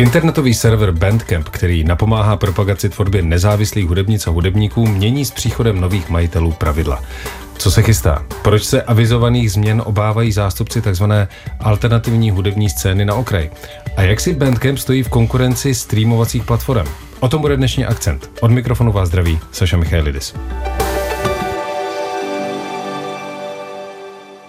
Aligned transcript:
Internetový 0.00 0.54
server 0.54 0.92
Bandcamp, 0.92 1.48
který 1.48 1.84
napomáhá 1.84 2.36
propagaci 2.36 2.88
tvorbě 2.88 3.22
nezávislých 3.22 3.86
hudebnic 3.86 4.26
a 4.26 4.30
hudebníků, 4.30 4.86
mění 4.86 5.24
s 5.24 5.30
příchodem 5.30 5.80
nových 5.80 6.08
majitelů 6.08 6.52
pravidla. 6.52 7.02
Co 7.58 7.70
se 7.70 7.82
chystá? 7.82 8.24
Proč 8.42 8.64
se 8.64 8.82
avizovaných 8.82 9.52
změn 9.52 9.82
obávají 9.86 10.32
zástupci 10.32 10.82
tzv. 10.82 11.04
alternativní 11.60 12.30
hudební 12.30 12.70
scény 12.70 13.04
na 13.04 13.14
okraj? 13.14 13.50
A 13.96 14.02
jak 14.02 14.20
si 14.20 14.34
Bandcamp 14.34 14.78
stojí 14.78 15.02
v 15.02 15.08
konkurenci 15.08 15.74
streamovacích 15.74 16.44
platform? 16.44 16.86
O 17.20 17.28
tom 17.28 17.40
bude 17.40 17.56
dnešní 17.56 17.86
akcent. 17.86 18.30
Od 18.40 18.50
mikrofonu 18.50 18.92
vás 18.92 19.08
zdraví 19.08 19.40
Saša 19.52 19.76
Michailidis. 19.76 20.34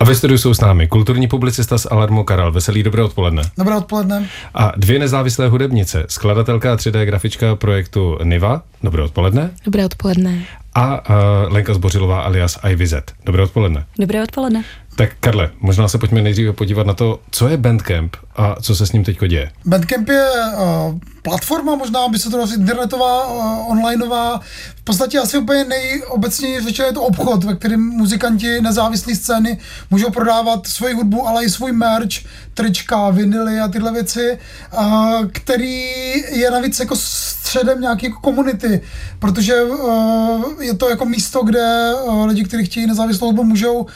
A 0.01 0.03
ve 0.03 0.15
studiu 0.15 0.37
jsou 0.37 0.53
s 0.53 0.61
námi 0.61 0.87
kulturní 0.87 1.27
publicista 1.27 1.77
z 1.77 1.87
Alarmu 1.91 2.23
Karel 2.23 2.51
Veselý, 2.51 2.83
dobré 2.83 3.03
odpoledne. 3.03 3.41
Dobré 3.57 3.75
odpoledne. 3.75 4.27
A 4.53 4.71
dvě 4.77 4.99
nezávislé 4.99 5.47
hudebnice, 5.47 6.05
skladatelka 6.09 6.73
a 6.73 6.75
3D 6.75 7.03
grafička 7.03 7.55
projektu 7.55 8.17
Niva, 8.23 8.61
dobré 8.83 9.03
odpoledne. 9.03 9.51
Dobré 9.65 9.85
odpoledne. 9.85 10.45
A 10.75 11.09
uh, 11.09 11.15
Lenka 11.53 11.73
Zbořilová 11.73 12.21
alias 12.21 12.59
IVZ. 12.69 12.93
Dobré 13.25 13.43
odpoledne. 13.43 13.85
Dobré 13.99 14.23
odpoledne. 14.23 14.63
Tak 15.01 15.13
Karle, 15.19 15.49
možná 15.59 15.87
se 15.87 15.97
pojďme 15.97 16.21
nejdříve 16.21 16.53
podívat 16.53 16.87
na 16.87 16.93
to, 16.93 17.19
co 17.31 17.47
je 17.47 17.57
Bandcamp 17.57 18.15
a 18.35 18.55
co 18.61 18.75
se 18.75 18.87
s 18.87 18.91
ním 18.91 19.03
teď 19.03 19.19
děje. 19.27 19.51
Bandcamp 19.65 20.09
je 20.09 20.25
uh, 20.31 20.99
platforma, 21.21 21.75
možná 21.75 22.07
by 22.07 22.19
se 22.19 22.29
to 22.29 22.37
dalo 22.37 22.53
internetová, 22.53 23.27
uh, 23.27 23.71
onlineová, 23.71 24.39
v 24.75 24.83
podstatě 24.83 25.19
asi 25.19 25.37
úplně 25.37 25.63
nejobecněji 25.63 26.61
řečeno 26.61 26.87
je 26.87 26.93
to 26.93 27.01
obchod, 27.01 27.43
ve 27.43 27.55
kterém 27.55 27.81
muzikanti 27.81 28.61
nezávislé 28.61 29.15
scény 29.15 29.57
můžou 29.91 30.09
prodávat 30.09 30.67
svoji 30.67 30.93
hudbu, 30.93 31.27
ale 31.27 31.45
i 31.45 31.49
svůj 31.49 31.71
merch, 31.71 32.15
trička, 32.53 33.09
vinily 33.09 33.59
a 33.59 33.67
tyhle 33.67 33.93
věci, 33.93 34.37
uh, 34.77 35.25
který 35.31 35.91
je 36.29 36.51
navíc 36.51 36.79
jako 36.79 36.95
středem 36.95 37.81
nějaké 37.81 38.07
jako 38.07 38.19
komunity, 38.19 38.81
protože 39.19 39.63
uh, 39.63 40.43
je 40.59 40.73
to 40.73 40.89
jako 40.89 41.05
místo, 41.05 41.43
kde 41.43 41.93
uh, 42.03 42.25
lidi, 42.25 42.43
kteří 42.43 42.65
chtějí 42.65 42.87
nezávislou 42.87 43.27
hudbu, 43.27 43.43
můžou 43.43 43.87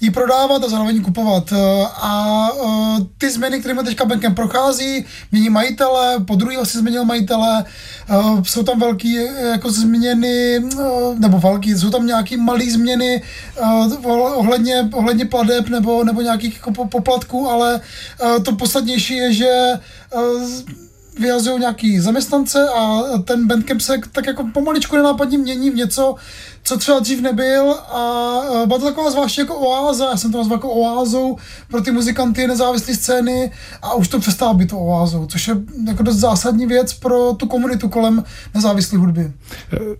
ji 0.00 0.10
prodávat 0.10 0.64
a 0.64 0.68
zároveň 0.68 1.02
kupovat. 1.02 1.52
Eh, 1.52 1.86
a 1.94 2.48
eh, 2.64 3.04
ty 3.18 3.30
změny, 3.30 3.60
kterými 3.60 3.84
teďka 3.84 4.04
bankem 4.04 4.34
prochází, 4.34 5.04
mění 5.32 5.48
majitele, 5.50 6.20
po 6.24 6.34
druhý 6.34 6.56
asi 6.56 6.78
změnil 6.78 7.04
majitele, 7.04 7.64
eh, 7.64 8.14
jsou 8.42 8.62
tam 8.62 8.80
velké 8.80 9.08
jako 9.50 9.70
změny, 9.70 10.60
nebo 11.18 11.38
velký, 11.38 11.74
jsou 11.74 11.90
tam 11.90 12.06
nějaké 12.06 12.36
malé 12.36 12.70
změny 12.70 13.22
ohledně, 14.34 14.88
ohledně 14.92 15.24
pladeb 15.24 15.68
nebo, 15.68 16.04
nebo 16.04 16.20
nějakých 16.20 16.54
jako 16.54 16.84
poplatků, 16.84 17.48
ale 17.48 17.80
to 18.42 18.52
podstatnější 18.52 19.16
je, 19.16 19.32
že 19.32 19.80
vyjazují 21.18 21.60
nějaký 21.60 22.00
zaměstnance 22.00 22.68
a 22.68 23.02
ten 23.24 23.46
Bandcamp 23.46 23.80
se 23.80 24.00
tak 24.12 24.26
jako 24.26 24.44
pomaličku 24.54 24.96
nenápadně 24.96 25.38
mění 25.38 25.70
v 25.70 25.74
něco, 25.74 26.14
co 26.64 26.78
třeba 26.78 26.98
dřív 26.98 27.22
nebyl 27.22 27.72
a 27.72 28.40
byla 28.66 28.78
to 28.78 28.84
taková 28.84 29.10
zvláště 29.10 29.40
jako 29.40 29.54
oáza, 29.54 30.10
já 30.10 30.16
jsem 30.16 30.32
to 30.32 30.38
nazval 30.38 30.56
jako 30.56 30.70
oázou 30.70 31.36
pro 31.70 31.80
ty 31.80 31.90
muzikanty 31.90 32.46
nezávislé 32.46 32.94
scény 32.94 33.50
a 33.82 33.94
už 33.94 34.08
to 34.08 34.20
přestává 34.20 34.54
být 34.54 34.72
oázou, 34.72 35.26
což 35.26 35.48
je 35.48 35.56
jako 35.86 36.02
dost 36.02 36.16
zásadní 36.16 36.66
věc 36.66 36.94
pro 36.94 37.32
tu 37.32 37.46
komunitu 37.46 37.88
kolem 37.88 38.24
nezávislé 38.54 38.98
hudby. 38.98 39.32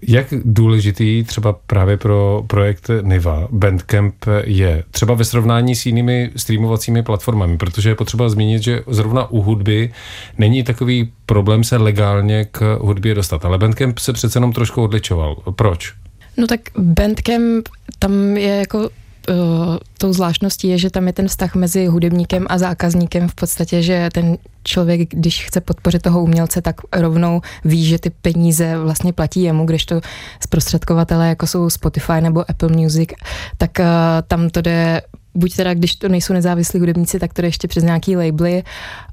Jak 0.08 0.26
důležitý 0.44 1.24
třeba 1.24 1.52
právě 1.66 1.96
pro 1.96 2.44
projekt 2.46 2.90
Niva 3.02 3.48
Bandcamp 3.50 4.14
je 4.44 4.84
třeba 4.90 5.14
ve 5.14 5.24
srovnání 5.24 5.76
s 5.76 5.86
jinými 5.86 6.30
streamovacími 6.36 7.02
platformami, 7.02 7.56
protože 7.56 7.88
je 7.88 7.94
potřeba 7.94 8.28
zmínit, 8.28 8.62
že 8.62 8.80
zrovna 8.86 9.30
u 9.30 9.42
hudby 9.42 9.92
není 10.38 10.62
takový 10.62 11.12
problém 11.26 11.64
se 11.64 11.76
legálně 11.76 12.44
k 12.44 12.78
hudbě 12.80 13.14
dostat, 13.14 13.44
ale 13.44 13.58
Bandcamp 13.58 13.98
se 13.98 14.12
přece 14.12 14.36
jenom 14.36 14.52
trošku 14.52 14.82
odličoval. 14.82 15.36
Proč? 15.56 15.99
No 16.40 16.46
tak 16.46 16.60
Bandcamp, 16.78 17.68
tam 17.98 18.36
je 18.36 18.56
jako 18.56 18.90
Uh, 19.28 19.76
tou 19.98 20.12
zvláštností 20.12 20.68
je, 20.68 20.78
že 20.78 20.90
tam 20.90 21.06
je 21.06 21.12
ten 21.12 21.28
vztah 21.28 21.54
mezi 21.54 21.86
hudebníkem 21.86 22.46
a 22.48 22.58
zákazníkem 22.58 23.28
v 23.28 23.34
podstatě, 23.34 23.82
že 23.82 24.08
ten 24.12 24.38
člověk, 24.64 25.00
když 25.14 25.44
chce 25.44 25.60
podpořit 25.60 26.02
toho 26.02 26.22
umělce, 26.22 26.62
tak 26.62 26.76
rovnou 26.92 27.40
ví, 27.64 27.84
že 27.84 27.98
ty 27.98 28.10
peníze 28.10 28.78
vlastně 28.78 29.12
platí 29.12 29.42
jemu, 29.42 29.66
když 29.66 29.86
to 29.86 30.00
zprostředkovatele, 30.42 31.28
jako 31.28 31.46
jsou 31.46 31.70
Spotify 31.70 32.20
nebo 32.20 32.50
Apple 32.50 32.68
Music, 32.68 33.10
tak 33.58 33.70
uh, 33.78 33.86
tam 34.28 34.50
to 34.50 34.60
jde 34.62 35.02
buď 35.34 35.56
teda, 35.56 35.74
když 35.74 35.96
to 35.96 36.08
nejsou 36.08 36.32
nezávislí 36.32 36.80
hudebníci, 36.80 37.18
tak 37.18 37.32
to 37.32 37.42
jde 37.42 37.48
ještě 37.48 37.68
přes 37.68 37.84
nějaký 37.84 38.16
labely, 38.16 38.62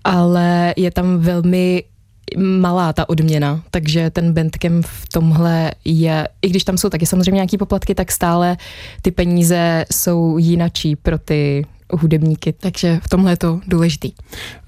ale 0.03 0.73
je 0.77 0.91
tam 0.91 1.19
velmi 1.19 1.83
malá 2.37 2.93
ta 2.93 3.09
odměna, 3.09 3.63
takže 3.71 4.09
ten 4.09 4.33
bandcamp 4.33 4.85
v 4.85 5.09
tomhle 5.09 5.71
je, 5.85 6.27
i 6.41 6.49
když 6.49 6.63
tam 6.63 6.77
jsou 6.77 6.89
taky 6.89 7.05
samozřejmě 7.05 7.35
nějaký 7.35 7.57
poplatky, 7.57 7.95
tak 7.95 8.11
stále 8.11 8.57
ty 9.01 9.11
peníze 9.11 9.85
jsou 9.91 10.37
jinačí 10.37 10.95
pro 10.95 11.17
ty 11.17 11.65
hudebníky, 11.91 12.53
takže 12.53 12.99
v 13.03 13.09
tomhle 13.09 13.31
je 13.31 13.37
to 13.37 13.59
důležitý. 13.67 14.11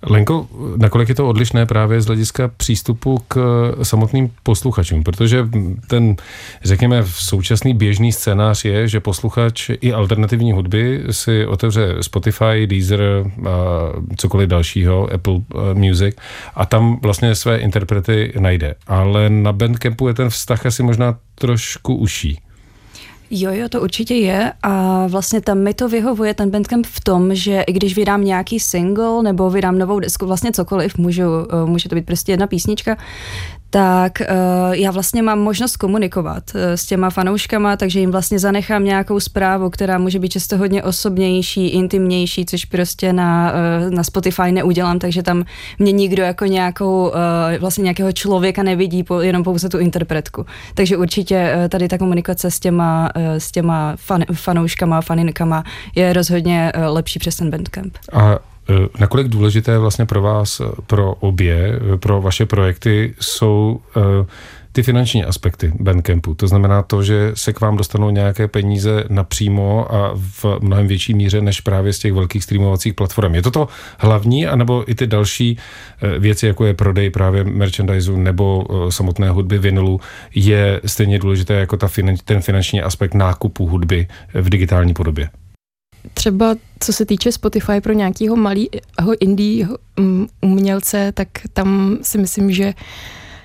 Lenko, 0.04 0.48
nakolik 0.78 1.10
je 1.10 1.16
to 1.16 1.28
odlišné 1.28 1.66
právě 1.66 2.02
z 2.02 2.06
hlediska 2.06 2.48
přístupu 2.58 3.18
k 3.28 3.38
samotným 3.84 4.32
posluchačům, 4.44 5.04
protože 5.04 5.48
ten, 5.88 6.16
řekněme, 6.64 7.04
současný 7.06 7.74
běžný 7.74 8.12
scénář 8.12 8.66
je, 8.66 8.88
že 8.88 9.00
posluchač 9.00 9.70
i 9.82 9.94
alternativní 9.94 10.52
hudby 10.52 11.04
si 11.12 11.46
otevře 11.46 11.96
Spotify, 12.02 12.68
Deezer 12.68 13.02
a 13.02 13.60
cokoliv 14.18 14.50
dalšího, 14.50 15.14
Apple 15.14 15.36
eh, 15.36 15.74
Music 15.74 16.16
a 16.56 16.66
tam 16.66 17.00
vlastně 17.02 17.36
své 17.36 17.58
interprety 17.58 18.34
najde. 18.40 18.76
Ale 18.88 19.30
na 19.30 19.54
Bandcampu 19.54 20.08
je 20.08 20.14
ten 20.14 20.30
vztah 20.30 20.66
asi 20.66 20.84
možná 20.84 21.18
trošku 21.36 21.96
uší. 21.96 22.40
Jo, 23.32 23.52
jo, 23.54 23.70
to 23.70 23.82
určitě 23.82 24.16
je. 24.16 24.54
A 24.64 25.08
vlastně 25.08 25.42
tam 25.42 25.58
mi 25.58 25.74
to 25.74 25.90
vyhovuje 25.90 26.34
ten 26.34 26.50
Bandcamp 26.50 26.88
v 26.88 27.00
tom, 27.00 27.36
že 27.36 27.62
i 27.62 27.74
když 27.74 27.96
vydám 27.96 28.24
nějaký 28.24 28.60
single 28.60 29.24
nebo 29.24 29.50
vydám 29.50 29.78
novou 29.78 30.00
desku, 30.00 30.26
vlastně 30.26 30.52
cokoliv, 30.52 30.98
můžu, 30.98 31.24
může 31.66 31.90
to 31.90 31.96
být 31.96 32.06
prostě 32.06 32.32
jedna 32.32 32.48
písnička, 32.48 32.98
tak 33.70 34.22
uh, 34.22 34.74
já 34.74 34.92
vlastně 34.92 35.24
mám 35.24 35.40
možnost 35.40 35.78
komunikovat 35.78 36.44
uh, 36.56 36.62
s 36.62 36.86
těma 36.86 37.10
fanouškama, 37.10 37.78
takže 37.78 38.00
jim 38.00 38.12
vlastně 38.12 38.40
zanechám 38.40 38.84
nějakou 38.84 39.20
zprávu, 39.20 39.70
která 39.70 39.98
může 39.98 40.20
být 40.20 40.30
často 40.30 40.58
hodně 40.58 40.84
osobnější, 40.84 41.68
intimnější, 41.68 42.46
což 42.46 42.66
prostě 42.66 43.14
na, 43.14 43.54
uh, 43.86 43.92
na 43.94 44.04
Spotify 44.04 44.52
neudělám, 44.52 45.00
takže 45.00 45.24
tam 45.24 45.46
mě 45.80 45.92
nikdo 45.92 46.24
jako 46.24 46.46
nějakou, 46.46 47.12
vlastně 47.60 47.82
nějakého 47.82 48.12
člověka 48.12 48.64
nevidí, 48.64 49.06
jenom 49.22 49.44
pouze 49.44 49.70
tu 49.70 49.78
interpretku. 49.78 50.46
Takže 50.74 50.98
určitě 50.98 51.70
tady 51.70 51.88
ta 51.88 51.98
komunikace 51.98 52.52
s 52.52 52.60
těma, 52.60 53.10
s 53.16 53.52
těma 53.52 53.94
fan, 53.96 54.26
fanouškama, 54.34 55.02
faninkama 55.02 55.64
je 55.96 56.14
rozhodně 56.14 56.72
lepší 56.88 57.20
přes 57.20 57.36
ten 57.36 57.50
Bandcamp. 57.50 57.98
A 58.14 58.30
Eh, 58.30 58.49
nakolik 59.00 59.28
důležité 59.28 59.78
vlastně 59.78 60.06
pro 60.06 60.22
vás, 60.22 60.60
eh, 60.60 60.66
pro 60.88 61.14
obě, 61.14 61.80
eh, 61.94 61.98
pro 61.98 62.22
vaše 62.22 62.46
projekty 62.46 63.14
jsou 63.20 63.80
ty 64.72 64.84
finanční 64.84 65.26
aspekty 65.26 65.74
Bandcampu. 65.80 66.36
To 66.36 66.48
znamená 66.48 66.82
to, 66.84 67.04
že 67.04 67.32
se 67.34 67.54
k 67.54 67.62
vám 67.62 67.78
dostanou 67.78 68.10
nějaké 68.10 68.48
peníze 68.48 69.04
napřímo 69.10 69.96
a 69.96 70.12
v 70.16 70.46
mnohem 70.60 70.88
větší 70.88 71.14
míře 71.14 71.42
než 71.42 71.62
právě 71.62 71.94
z 71.94 72.00
těch 72.00 72.14
velkých 72.14 72.44
streamovacích 72.44 72.94
platform. 72.94 73.36
Je 73.36 73.42
to 73.42 73.52
to 73.52 73.68
hlavní, 73.98 74.48
anebo 74.48 74.92
i 74.92 74.96
ty 74.96 75.08
další 75.08 75.58
věci, 76.20 76.48
jako 76.48 76.66
je 76.66 76.74
prodej 76.74 77.10
právě 77.10 77.44
merchandiseu 77.44 78.18
nebo 78.18 78.66
samotné 78.90 79.30
hudby 79.30 79.58
vinylu, 79.58 80.00
je 80.36 80.82
stejně 80.86 81.20
důležité 81.20 81.54
jako 81.54 81.78
ta 81.78 81.88
finan, 81.88 82.16
ten 82.26 82.42
finanční 82.42 82.82
aspekt 82.82 83.14
nákupu 83.14 83.68
hudby 83.68 84.08
v 84.34 84.50
digitální 84.50 84.94
podobě? 84.94 85.30
Třeba 86.14 86.56
co 86.80 86.94
se 86.94 87.06
týče 87.06 87.32
Spotify 87.32 87.82
pro 87.82 87.94
nějakého 87.94 88.36
malého 88.36 88.68
indie 89.20 89.68
mm, 90.00 90.28
umělce, 90.42 91.12
tak 91.12 91.28
tam 91.54 91.98
si 92.02 92.18
myslím, 92.18 92.52
že 92.52 92.74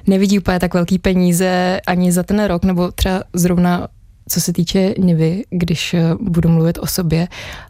nevidí 0.07 0.39
úplně 0.39 0.61
tak 0.61 0.75
velký 0.75 0.99
peníze 0.99 1.81
ani 1.87 2.13
za 2.13 2.23
ten 2.23 2.45
rok, 2.45 2.65
nebo 2.65 2.91
třeba 2.91 3.23
zrovna 3.33 3.89
co 4.29 4.41
se 4.41 4.53
týče 4.53 4.95
Nivy, 4.99 5.45
když 5.51 5.95
eh, 5.95 6.15
budu 6.21 6.49
mluvit 6.49 6.79
o 6.79 6.87
sobě. 6.87 7.29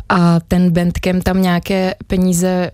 A 0.09 0.41
ten 0.41 0.71
bandcamp 0.71 1.25
tam 1.25 1.43
nějaké 1.43 1.95
peníze 2.07 2.71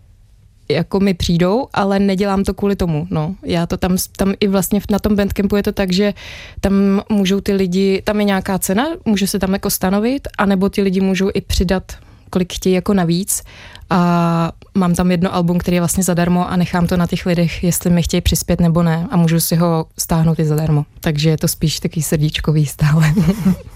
jako 0.73 1.01
mi 1.01 1.15
přijdou, 1.15 1.67
ale 1.73 1.99
nedělám 1.99 2.45
to 2.45 2.55
kvůli 2.55 2.77
tomu. 2.77 3.07
No. 3.11 3.35
Já 3.43 3.67
to 3.67 3.77
tam, 3.77 3.97
tam 4.17 4.35
i 4.41 4.49
vlastně 4.49 4.81
na 4.91 4.99
tom 4.99 5.17
bandcampu 5.17 5.57
je 5.57 5.63
to 5.63 5.73
tak, 5.73 5.93
že 5.93 6.15
tam 6.61 7.03
můžou 7.09 7.41
ty 7.41 7.53
lidi, 7.53 8.03
tam 8.05 8.19
je 8.19 8.25
nějaká 8.25 8.59
cena, 8.59 8.87
může 9.05 9.27
se 9.27 9.39
tam 9.39 9.53
jako 9.53 9.71
stanovit, 9.71 10.29
anebo 10.39 10.69
ty 10.69 10.83
lidi 10.83 11.01
můžou 11.01 11.31
i 11.35 11.41
přidat 11.41 11.93
kolik 12.31 12.53
chtějí 12.53 12.75
jako 12.75 12.95
navíc 12.95 13.43
a 13.91 14.53
mám 14.75 14.95
tam 14.95 15.11
jedno 15.11 15.35
album, 15.35 15.59
který 15.59 15.75
je 15.75 15.81
vlastně 15.81 16.05
zadarmo 16.05 16.51
a 16.51 16.57
nechám 16.57 16.87
to 16.87 16.97
na 16.97 17.07
těch 17.07 17.27
lidech, 17.27 17.65
jestli 17.65 17.91
mi 17.91 18.03
chtějí 18.03 18.21
přispět 18.21 18.61
nebo 18.61 18.83
ne 18.83 19.07
a 19.11 19.17
můžu 19.17 19.41
si 19.41 19.57
ho 19.57 19.87
stáhnout 19.99 20.39
i 20.39 20.45
zadarmo. 20.45 20.87
Takže 21.01 21.31
je 21.31 21.39
to 21.39 21.49
spíš 21.49 21.81
takový 21.81 22.03
srdíčkový 22.03 22.67
stále. 22.67 23.15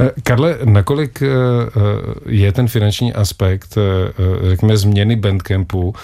Eh, 0.00 0.10
Karle, 0.22 0.58
nakolik 0.64 1.22
eh, 1.22 1.26
je 2.26 2.52
ten 2.52 2.68
finanční 2.68 3.12
aspekt, 3.12 3.78
řekněme, 4.48 4.76
změny 4.76 5.16
Bandcampu 5.16 5.94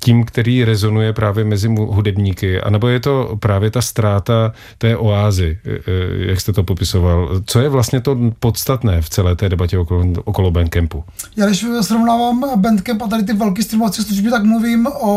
tím, 0.00 0.24
který 0.24 0.64
rezonuje 0.64 1.12
právě 1.12 1.44
mezi 1.44 1.68
hudebníky, 1.68 2.60
anebo 2.60 2.88
je 2.88 3.00
to 3.00 3.36
právě 3.40 3.70
ta 3.70 3.82
ztráta 3.82 4.52
té 4.78 4.96
oázy, 4.96 5.58
jak 6.18 6.40
jste 6.40 6.52
to 6.52 6.62
popisoval. 6.62 7.40
Co 7.46 7.60
je 7.60 7.68
vlastně 7.68 8.00
to 8.00 8.16
podstatné 8.40 9.02
v 9.02 9.10
celé 9.10 9.36
té 9.36 9.48
debatě 9.48 9.78
okolo, 9.78 10.04
okolo 10.24 10.50
Bandcampu? 10.50 11.04
Já 11.36 11.46
když 11.46 11.64
srovnávám 11.80 12.60
Bandcamp 12.60 13.02
a 13.02 13.06
tady 13.06 13.22
ty 13.22 13.32
velké 13.32 13.62
streamovací 13.62 14.02
služby, 14.02 14.30
tak 14.30 14.44
mluvím 14.44 14.86
o, 14.86 15.12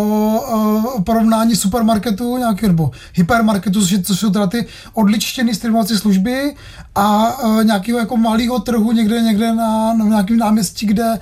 o 0.97 1.01
porovnání 1.01 1.55
supermarketu 1.55 2.37
nějaký, 2.37 2.67
nebo 2.67 2.91
hypermarketu, 3.13 3.81
což 4.03 4.19
jsou 4.19 4.29
teda 4.29 4.47
ty 4.47 4.65
odličtěné 4.93 5.53
streamovací 5.53 5.97
služby 5.97 6.53
a 6.95 7.37
uh, 7.43 7.63
nějakého 7.81 7.99
jako 7.99 8.17
malého 8.17 8.59
trhu 8.59 8.91
někde, 8.91 9.21
někde 9.21 9.55
na, 9.55 9.93
na 9.93 10.05
nějakém 10.05 10.37
náměstí, 10.37 10.85
kde 10.85 11.19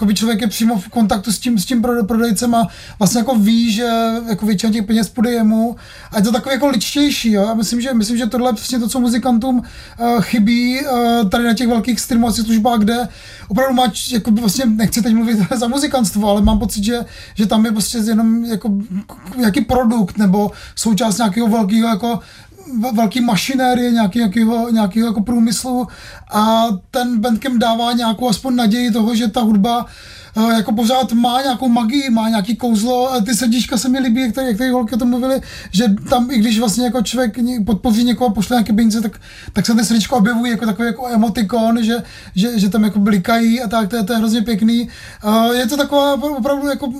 uh, 0.00 0.12
člověk 0.12 0.40
je 0.40 0.48
přímo 0.48 0.78
v 0.78 0.88
kontaktu 0.88 1.32
s 1.32 1.38
tím, 1.38 1.58
s 1.58 1.64
tím 1.64 1.82
prodejcem 2.06 2.54
a 2.54 2.68
vlastně 2.98 3.18
jako 3.18 3.34
ví, 3.34 3.72
že 3.72 3.88
jako 4.28 4.46
většina 4.46 4.72
těch 4.72 4.86
peněz 4.86 5.08
půjde 5.08 5.30
jemu 5.30 5.76
a 6.12 6.16
je 6.16 6.22
to 6.22 6.32
takový 6.32 6.54
jako 6.54 6.66
ličtější. 6.66 7.32
Jo? 7.32 7.42
Já 7.42 7.54
myslím, 7.54 7.80
že, 7.80 7.94
myslím, 7.94 8.16
že 8.16 8.26
tohle 8.26 8.50
je 8.50 8.54
přesně 8.54 8.78
to, 8.78 8.88
co 8.88 9.00
muzikantům 9.00 9.56
uh, 9.58 10.20
chybí 10.20 10.80
uh, 10.80 11.28
tady 11.28 11.44
na 11.44 11.54
těch 11.54 11.68
velkých 11.68 12.00
streamovacích 12.00 12.44
službách, 12.44 12.78
kde 12.78 13.08
opravdu 13.48 13.74
má, 13.74 13.92
jako 14.12 14.30
vlastně 14.30 14.66
nechci 14.66 15.02
teď 15.02 15.14
mluvit 15.14 15.38
za 15.56 15.68
muzikantstvo, 15.68 16.30
ale 16.30 16.42
mám 16.42 16.58
pocit, 16.58 16.84
že, 16.84 17.04
že 17.34 17.46
tam 17.46 17.64
je 17.64 17.72
prostě 17.72 17.98
jenom 17.98 18.44
jako 18.44 18.70
nějaký 19.36 19.60
produkt 19.60 20.18
nebo 20.18 20.50
součást 20.76 21.18
nějakého 21.18 21.48
velkého 21.48 21.88
jako 21.88 22.20
velký 22.92 23.20
mašinérie 23.20 23.90
nějaký, 23.90 24.18
nějakého, 24.18 24.70
nějakého 24.70 25.06
jako 25.06 25.22
průmyslu 25.22 25.88
a 26.32 26.66
ten 26.90 27.20
Bandcamp 27.20 27.58
dává 27.58 27.92
nějakou 27.92 28.28
aspoň 28.28 28.56
naději 28.56 28.90
toho, 28.90 29.14
že 29.14 29.28
ta 29.28 29.40
hudba 29.40 29.86
uh, 30.36 30.52
jako 30.52 30.72
pořád 30.72 31.12
má 31.12 31.42
nějakou 31.42 31.68
magii, 31.68 32.10
má 32.10 32.28
nějaký 32.28 32.56
kouzlo. 32.56 33.12
A 33.12 33.20
ty 33.20 33.34
srdíčka 33.34 33.76
se 33.76 33.88
mi 33.88 33.98
líbí, 33.98 34.32
které, 34.32 34.54
které 34.54 34.70
holky 34.70 34.94
o 34.94 34.98
tom 34.98 35.08
mluvili, 35.08 35.40
že 35.72 35.84
tam, 36.10 36.30
i 36.30 36.38
když 36.38 36.58
vlastně 36.58 36.84
jako 36.84 37.02
člověk 37.02 37.38
podpoří 37.66 38.04
někoho, 38.04 38.30
pošle 38.30 38.56
nějaké 38.56 38.72
peníze, 38.72 39.00
tak, 39.00 39.20
tak 39.52 39.66
se 39.66 39.74
ty 39.74 39.84
srdíčko 39.84 40.16
objevují 40.16 40.50
jako 40.50 40.66
takový 40.66 40.86
jako 40.86 41.08
emotikon, 41.08 41.84
že, 41.84 42.02
že, 42.34 42.58
že 42.58 42.68
tam 42.68 42.84
jako 42.84 42.98
blikají 42.98 43.62
a 43.62 43.68
tak, 43.68 43.88
to 43.88 43.96
je, 43.96 44.02
to 44.02 44.12
je 44.12 44.18
hrozně 44.18 44.42
pěkný. 44.42 44.88
Uh, 45.24 45.52
je 45.56 45.66
to 45.66 45.76
taková 45.76 46.22
opravdu 46.22 46.68
jako 46.68 46.92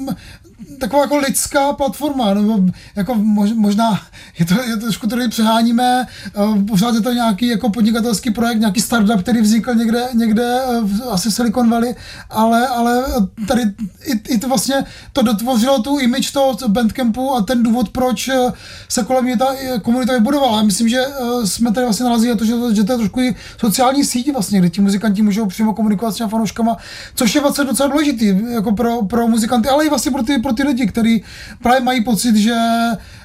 taková 0.81 1.03
jako 1.03 1.17
lidská 1.17 1.73
platforma, 1.73 2.35
nebo 2.35 2.61
jako 2.97 3.15
mož, 3.15 3.50
možná 3.55 4.00
je 4.38 4.47
to, 4.47 4.55
je 4.62 4.77
to 4.77 4.81
trošku 4.81 5.06
tady 5.06 5.29
přeháníme, 5.29 6.06
uh, 6.37 6.65
pořád 6.65 6.94
je 6.94 7.00
to 7.00 7.12
nějaký 7.12 7.47
jako 7.47 7.71
podnikatelský 7.71 8.31
projekt, 8.31 8.59
nějaký 8.59 8.81
startup, 8.81 9.23
který 9.23 9.41
vznikl 9.41 9.75
někde, 9.75 10.09
někde 10.15 10.61
uh, 10.65 10.91
asi 11.11 11.31
v 11.31 11.35
Silicon 11.35 11.71
Valley, 11.71 11.94
ale, 12.31 12.69
ale 12.69 13.05
tady 13.49 13.62
i, 14.05 14.35
i 14.35 14.38
to 14.38 14.49
vlastně 14.49 14.85
to 15.12 15.23
dotvořilo 15.23 15.82
tu 15.82 15.99
image 15.99 16.32
toho 16.32 16.56
Bandcampu 16.69 17.35
a 17.35 17.43
ten 17.43 17.62
důvod, 17.62 17.88
proč 17.88 18.29
eh, 18.29 18.53
se 18.88 19.03
kolem 19.03 19.25
mě 19.25 19.37
ta 19.37 19.47
komunita 19.83 20.12
vybudovala. 20.12 20.56
Já 20.56 20.62
myslím, 20.62 20.88
že 20.88 21.05
jsme 21.44 21.73
tady 21.73 21.87
vlastně 21.87 22.05
narazili 22.05 22.37
to, 22.37 22.44
že, 22.44 22.55
že 22.73 22.85
to 22.85 22.93
je 22.93 22.99
trošku 22.99 23.21
i 23.21 23.37
sociální 23.59 24.05
síť 24.05 24.33
vlastně, 24.33 24.59
kde 24.59 24.71
ti 24.71 24.81
muzikanti 24.81 25.23
můžou 25.23 25.47
přímo 25.47 25.75
komunikovat 25.75 26.12
s 26.12 26.17
těmi 26.17 26.31
fanouškama, 26.31 26.76
což 27.15 27.35
je 27.35 27.41
vlastně 27.41 27.65
docela 27.65 27.88
důležitý 27.88 28.37
jako 28.50 28.73
pro, 28.73 29.03
pro 29.03 29.29
muzikanty, 29.29 29.69
ale 29.69 29.87
i 29.87 29.88
vlastně 29.88 30.12
pro 30.12 30.23
ty, 30.23 30.38
pro 30.38 30.53
ty 30.53 30.62
lidi, 30.70 30.87
kteří 30.87 31.22
právě 31.62 31.81
mají 31.81 32.05
pocit, 32.05 32.37
že 32.37 32.56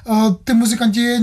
uh, 0.04 0.34
ty 0.44 0.54
muzikanti 0.54 1.00
je 1.00 1.18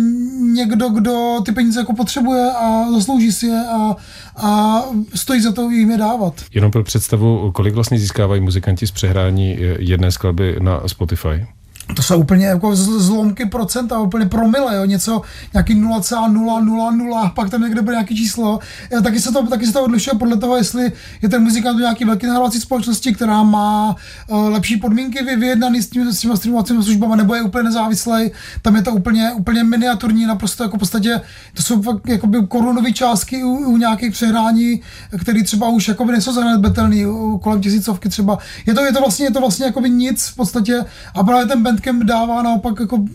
někdo, 0.53 0.89
kdo 0.89 1.41
ty 1.45 1.51
peníze 1.51 1.79
jako 1.79 1.93
potřebuje 1.93 2.51
a 2.51 2.91
zaslouží 2.91 3.31
si 3.31 3.45
je 3.45 3.65
a, 3.67 3.95
a 4.37 4.81
stojí 5.15 5.41
za 5.41 5.51
to 5.51 5.69
jim 5.69 5.91
je 5.91 5.97
dávat. 5.97 6.33
Jenom 6.53 6.71
pro 6.71 6.83
představu, 6.83 7.51
kolik 7.51 7.73
vlastně 7.73 7.99
získávají 7.99 8.41
muzikanti 8.41 8.87
z 8.87 8.91
přehrání 8.91 9.57
jedné 9.79 10.11
skladby 10.11 10.55
na 10.61 10.87
Spotify? 10.87 11.47
To 11.95 12.03
jsou 12.03 12.19
úplně 12.19 12.45
jako 12.45 12.75
zlomky 12.75 13.45
procenta, 13.45 13.99
úplně 13.99 14.25
promile, 14.25 14.75
jo, 14.75 14.85
něco, 14.85 15.21
nějaký 15.53 15.75
0,000, 15.75 17.31
pak 17.35 17.49
tam 17.49 17.61
někde 17.61 17.81
bude 17.81 17.95
nějaký 17.95 18.15
číslo. 18.15 18.59
Taky 19.03 19.19
se 19.19 19.31
to, 19.31 19.47
taky 19.47 19.67
se 19.67 19.73
to 19.73 19.83
odlišuje 19.83 20.13
podle 20.19 20.37
toho, 20.37 20.57
jestli 20.57 20.91
je 21.21 21.29
ten 21.29 21.43
muzikant 21.43 21.77
do 21.77 21.81
nějaký 21.81 22.05
velký 22.05 22.27
nahrávací 22.27 22.59
společnosti, 22.59 23.13
která 23.13 23.43
má 23.43 23.95
uh, 24.27 24.49
lepší 24.49 24.77
podmínky 24.77 25.23
vyjednaný 25.23 25.81
s, 25.81 25.89
tím, 25.89 26.13
s 26.13 26.19
těma 26.19 26.35
streamovacími 26.35 26.83
službami, 26.83 27.17
nebo 27.17 27.35
je 27.35 27.41
úplně 27.41 27.63
nezávislý. 27.63 28.31
Tam 28.61 28.75
je 28.75 28.81
to 28.81 28.91
úplně, 28.91 29.31
úplně 29.31 29.63
miniaturní, 29.63 30.25
naprosto 30.25 30.63
jako 30.63 30.77
v 30.77 30.79
podstatě, 30.79 31.21
to 31.53 31.63
jsou 31.63 31.81
fakt 31.81 32.01
korunové 32.47 32.91
částky 32.91 33.43
u, 33.43 33.49
u, 33.49 33.77
nějakých 33.77 34.11
přehrání, 34.11 34.81
které 35.21 35.43
třeba 35.43 35.67
už 35.67 35.87
jakoby 35.87 36.11
nejsou 36.11 36.33
zanedbatelné, 36.33 36.97
kolem 37.41 37.61
tisícovky 37.61 38.09
třeba. 38.09 38.37
Je 38.65 38.73
to, 38.73 38.85
je 38.85 38.93
to 38.93 38.99
vlastně, 38.99 39.25
je 39.25 39.31
to 39.31 39.39
vlastně 39.39 39.65
jakoby 39.65 39.89
nic 39.89 40.27
v 40.27 40.35
podstatě 40.35 40.85
a 41.15 41.23
právě 41.23 41.45
ten 41.45 41.63
Bandcamp 41.73 42.03
dává 42.03 42.43
naopak 42.43 42.79
jako 42.79 43.05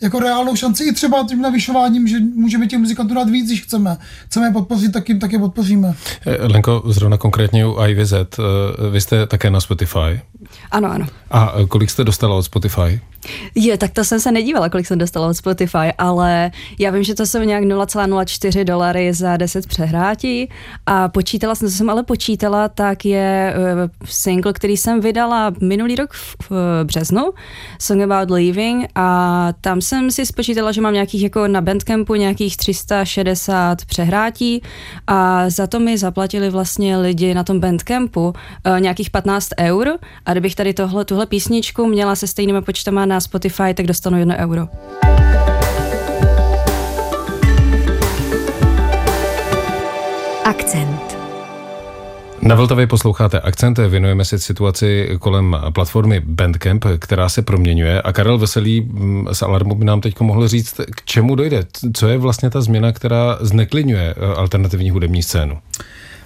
jako 0.00 0.18
reálnou 0.18 0.56
šanci 0.56 0.84
i 0.84 0.92
třeba 0.92 1.26
tím 1.28 1.42
navyšováním, 1.42 2.08
že 2.08 2.16
můžeme 2.34 2.66
těch 2.66 2.78
muzikantů 2.78 3.14
dát 3.14 3.30
víc, 3.30 3.46
když 3.46 3.62
chceme. 3.62 3.96
Chceme 4.26 4.46
je 4.46 4.52
podpořit, 4.52 4.92
tak 4.92 5.08
jim 5.08 5.18
taky 5.18 5.38
podpoříme. 5.38 5.94
Eh, 6.26 6.46
Lenko, 6.46 6.82
zrovna 6.86 7.16
konkrétně 7.16 7.66
u 7.66 7.76
IVZ, 7.86 8.12
eh, 8.12 8.90
vy 8.90 9.00
jste 9.00 9.26
také 9.26 9.50
na 9.50 9.60
Spotify. 9.60 10.20
Ano, 10.70 10.90
ano. 10.90 11.06
A 11.30 11.52
kolik 11.68 11.90
jste 11.90 12.04
dostala 12.04 12.36
od 12.36 12.42
Spotify? 12.42 13.00
Je, 13.54 13.78
tak 13.78 13.90
to 13.90 14.04
jsem 14.04 14.20
se 14.20 14.32
nedívala, 14.32 14.68
kolik 14.68 14.86
jsem 14.86 14.98
dostala 14.98 15.28
od 15.28 15.34
Spotify, 15.34 15.92
ale 15.98 16.50
já 16.78 16.90
vím, 16.90 17.02
že 17.02 17.14
to 17.14 17.26
jsou 17.26 17.38
nějak 17.38 17.64
0,04 17.64 18.64
dolary 18.64 19.12
za 19.12 19.36
10 19.36 19.66
přehrátí 19.66 20.48
a 20.86 21.08
počítala 21.08 21.54
jsem, 21.54 21.68
co 21.68 21.74
jsem 21.74 21.90
ale 21.90 22.02
počítala, 22.02 22.68
tak 22.68 23.04
je 23.04 23.54
single, 24.04 24.52
který 24.52 24.76
jsem 24.76 25.00
vydala 25.00 25.52
minulý 25.60 25.96
rok 25.96 26.12
v, 26.12 26.36
v 26.50 26.84
březnu, 26.84 27.30
Song 27.78 28.02
About 28.02 28.30
Leaving 28.30 28.88
a 28.94 29.48
tam 29.60 29.80
jsem 29.90 30.10
si 30.10 30.26
spočítala, 30.26 30.72
že 30.72 30.80
mám 30.80 30.94
nějakých 30.94 31.22
jako 31.22 31.48
na 31.48 31.60
Bandcampu 31.60 32.14
nějakých 32.14 32.56
360 32.56 33.84
přehrátí 33.84 34.62
a 35.06 35.50
za 35.50 35.66
to 35.66 35.80
mi 35.80 35.98
zaplatili 35.98 36.50
vlastně 36.50 36.96
lidi 36.96 37.34
na 37.34 37.44
tom 37.44 37.60
Bandcampu 37.60 38.28
uh, 38.28 38.80
nějakých 38.80 39.10
15 39.10 39.48
eur 39.58 39.98
a 40.26 40.32
kdybych 40.32 40.54
tady 40.54 40.74
tohle, 40.74 41.04
tuhle 41.04 41.26
písničku 41.26 41.86
měla 41.86 42.16
se 42.16 42.26
stejnými 42.26 42.62
počtama 42.62 43.06
na 43.06 43.20
Spotify, 43.20 43.74
tak 43.74 43.86
dostanu 43.86 44.18
jedno 44.18 44.34
euro. 44.36 44.68
Na 52.50 52.56
Vltavě 52.56 52.86
posloucháte 52.86 53.40
Akcenty, 53.40 53.88
věnujeme 53.88 54.24
se 54.24 54.38
situaci 54.38 55.16
kolem 55.20 55.56
platformy 55.72 56.20
Bandcamp, 56.20 56.84
která 56.98 57.28
se 57.28 57.42
proměňuje 57.42 58.02
a 58.02 58.12
Karel 58.12 58.38
Veselý 58.38 58.80
mm, 58.80 59.28
z 59.32 59.42
Alarmu 59.42 59.74
by 59.74 59.84
nám 59.84 60.00
teď 60.00 60.20
mohl 60.20 60.48
říct, 60.48 60.80
k 60.96 61.04
čemu 61.04 61.34
dojde, 61.34 61.62
co 61.94 62.08
je 62.08 62.18
vlastně 62.18 62.50
ta 62.50 62.60
změna, 62.60 62.92
která 62.92 63.38
zneklidňuje 63.40 64.14
eh, 64.16 64.34
alternativní 64.34 64.90
hudební 64.90 65.22
scénu. 65.22 65.58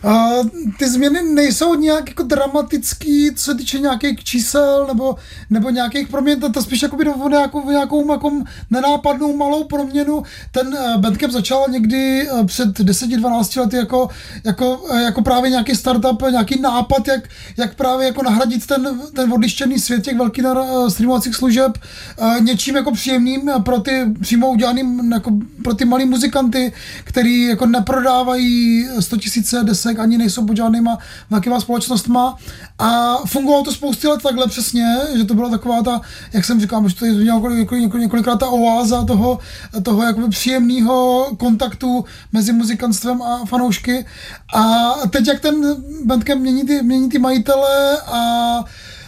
Uh, 0.07 0.49
ty 0.79 0.89
změny 0.89 1.23
nejsou 1.23 1.75
nějak 1.75 2.09
jako 2.09 2.23
dramatický, 2.23 3.31
co 3.35 3.45
se 3.45 3.55
týče 3.55 3.79
nějakých 3.79 4.25
čísel 4.25 4.87
nebo, 4.89 5.17
nebo 5.51 5.71
nějakých 5.71 6.09
proměn, 6.09 6.41
to, 6.41 6.53
to 6.53 6.63
spíš 6.63 6.83
jako 6.83 6.97
by 6.97 7.05
do 7.05 7.29
nějakou, 7.29 7.71
nějakou 7.71 8.13
jako 8.13 8.31
nenápadnou 8.71 9.37
malou 9.37 9.65
proměnu. 9.65 10.23
Ten 10.51 10.69
uh, 10.69 11.01
Bandcamp 11.01 11.33
začal 11.33 11.67
někdy 11.71 12.31
uh, 12.31 12.47
před 12.47 12.79
10-12 12.79 13.61
lety 13.61 13.77
jako, 13.77 14.09
jako, 14.45 14.77
uh, 14.77 14.99
jako 14.99 15.23
právě 15.23 15.51
nějaký 15.51 15.75
startup, 15.77 16.23
nějaký 16.31 16.61
nápad, 16.61 17.09
jak, 17.09 17.29
jak 17.57 17.75
právě 17.75 18.07
jako 18.07 18.23
nahradit 18.23 18.67
ten, 18.67 19.01
ten 19.15 19.33
odlištěný 19.33 19.79
svět 19.79 20.05
těch 20.05 20.19
velkých 20.19 20.45
uh, 20.45 20.89
streamovacích 20.89 21.35
služeb 21.35 21.79
uh, 22.19 22.41
něčím 22.41 22.77
jako 22.77 22.93
příjemným 22.93 23.51
pro 23.65 23.81
ty 23.81 24.07
přímo 24.21 24.51
udělaným, 24.51 25.13
jako 25.13 25.31
pro 25.63 25.75
ty 25.75 25.85
malý 25.85 26.05
muzikanty, 26.05 26.73
který 27.05 27.43
jako 27.43 27.67
neprodávají 27.67 28.87
100 29.01 29.17
000 29.53 29.65
desek 29.65 29.94
výsledek 29.95 29.99
ani 29.99 30.19
nejsou 30.19 30.47
pod 30.47 30.57
žádnýma 30.57 30.99
velkýma 31.31 31.61
společnostma. 31.61 32.37
A 32.79 33.17
fungovalo 33.27 33.65
to 33.65 33.73
spousty 33.73 34.09
let 34.09 34.23
takhle 34.23 34.47
přesně, 34.47 34.85
že 35.17 35.25
to 35.25 35.35
byla 35.35 35.51
taková 35.51 35.83
ta, 35.83 36.01
jak 36.33 36.45
jsem 36.45 36.61
říkal, 36.61 36.89
že 36.89 36.97
to 36.97 37.07
je 37.07 37.13
několik, 37.13 37.71
několik, 37.71 37.95
několikrát 37.95 38.37
ta 38.37 38.49
oáza 38.49 39.05
toho, 39.05 39.39
toho 39.83 40.03
jakoby 40.03 40.29
příjemného 40.29 41.27
kontaktu 41.39 42.05
mezi 42.33 42.53
muzikantstvem 42.53 43.23
a 43.23 43.45
fanoušky. 43.47 44.07
A 44.55 44.93
teď 45.11 45.27
jak 45.27 45.41
ten 45.41 45.77
Bandcamp 46.05 46.41
mění 46.41 46.67
ty, 46.67 46.83
mění 46.83 47.09
ty 47.09 47.19
majitele 47.19 47.99
a, 48.07 48.21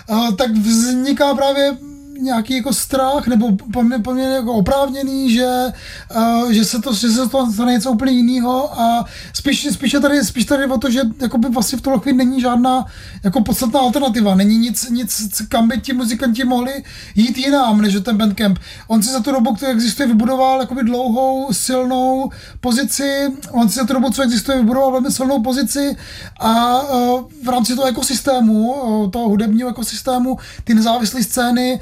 a 0.08 0.32
tak 0.36 0.50
vzniká 0.50 1.34
právě 1.34 1.76
nějaký 2.20 2.56
jako 2.56 2.72
strach, 2.72 3.26
nebo 3.26 3.56
poměrně 4.02 4.34
jako 4.34 4.52
oprávněný, 4.52 5.30
že, 5.30 5.72
uh, 6.16 6.50
že 6.50 6.64
se 6.64 6.80
to, 6.80 6.94
že 6.94 7.10
se 7.10 7.28
to 7.28 7.52
stane 7.52 7.72
něco 7.72 7.90
úplně 7.90 8.12
jiného 8.12 8.80
a 8.80 9.04
spíš, 9.32 9.68
spíš, 9.72 9.96
tady, 10.02 10.24
spíš 10.24 10.44
tady 10.44 10.66
o 10.66 10.78
to, 10.78 10.90
že 10.90 11.00
by 11.36 11.48
vlastně 11.48 11.78
v 11.78 11.82
tuhle 11.82 11.98
chvíli 11.98 12.18
není 12.18 12.40
žádná 12.40 12.86
jako 13.24 13.40
podstatná 13.40 13.80
alternativa, 13.80 14.34
není 14.34 14.58
nic, 14.58 14.90
nic 14.90 15.42
kam 15.48 15.68
by 15.68 15.80
ti 15.80 15.92
muzikanti 15.92 16.44
mohli 16.44 16.84
jít 17.14 17.38
jinam, 17.38 17.80
než 17.80 17.96
ten 18.02 18.16
Bandcamp. 18.16 18.58
On 18.88 19.02
si 19.02 19.12
za 19.12 19.20
tu 19.20 19.32
dobu, 19.32 19.54
který 19.54 19.72
existuje, 19.72 20.08
vybudoval 20.08 20.60
jakoby 20.60 20.82
dlouhou, 20.84 21.52
silnou 21.52 22.30
pozici, 22.60 23.32
on 23.50 23.68
si 23.68 23.74
za 23.74 23.86
tu 23.86 23.92
dobu, 23.92 24.10
co 24.10 24.22
existuje, 24.22 24.58
vybudoval 24.58 24.92
velmi 24.92 25.10
silnou 25.10 25.42
pozici 25.42 25.96
a 26.40 26.82
uh, 26.82 27.20
v 27.44 27.48
rámci 27.48 27.74
toho 27.74 27.88
ekosystému, 27.88 28.72
uh, 28.72 29.10
toho 29.10 29.28
hudebního 29.28 29.68
ekosystému, 29.68 30.38
ty 30.64 30.74
nezávislé 30.74 31.22
scény 31.22 31.80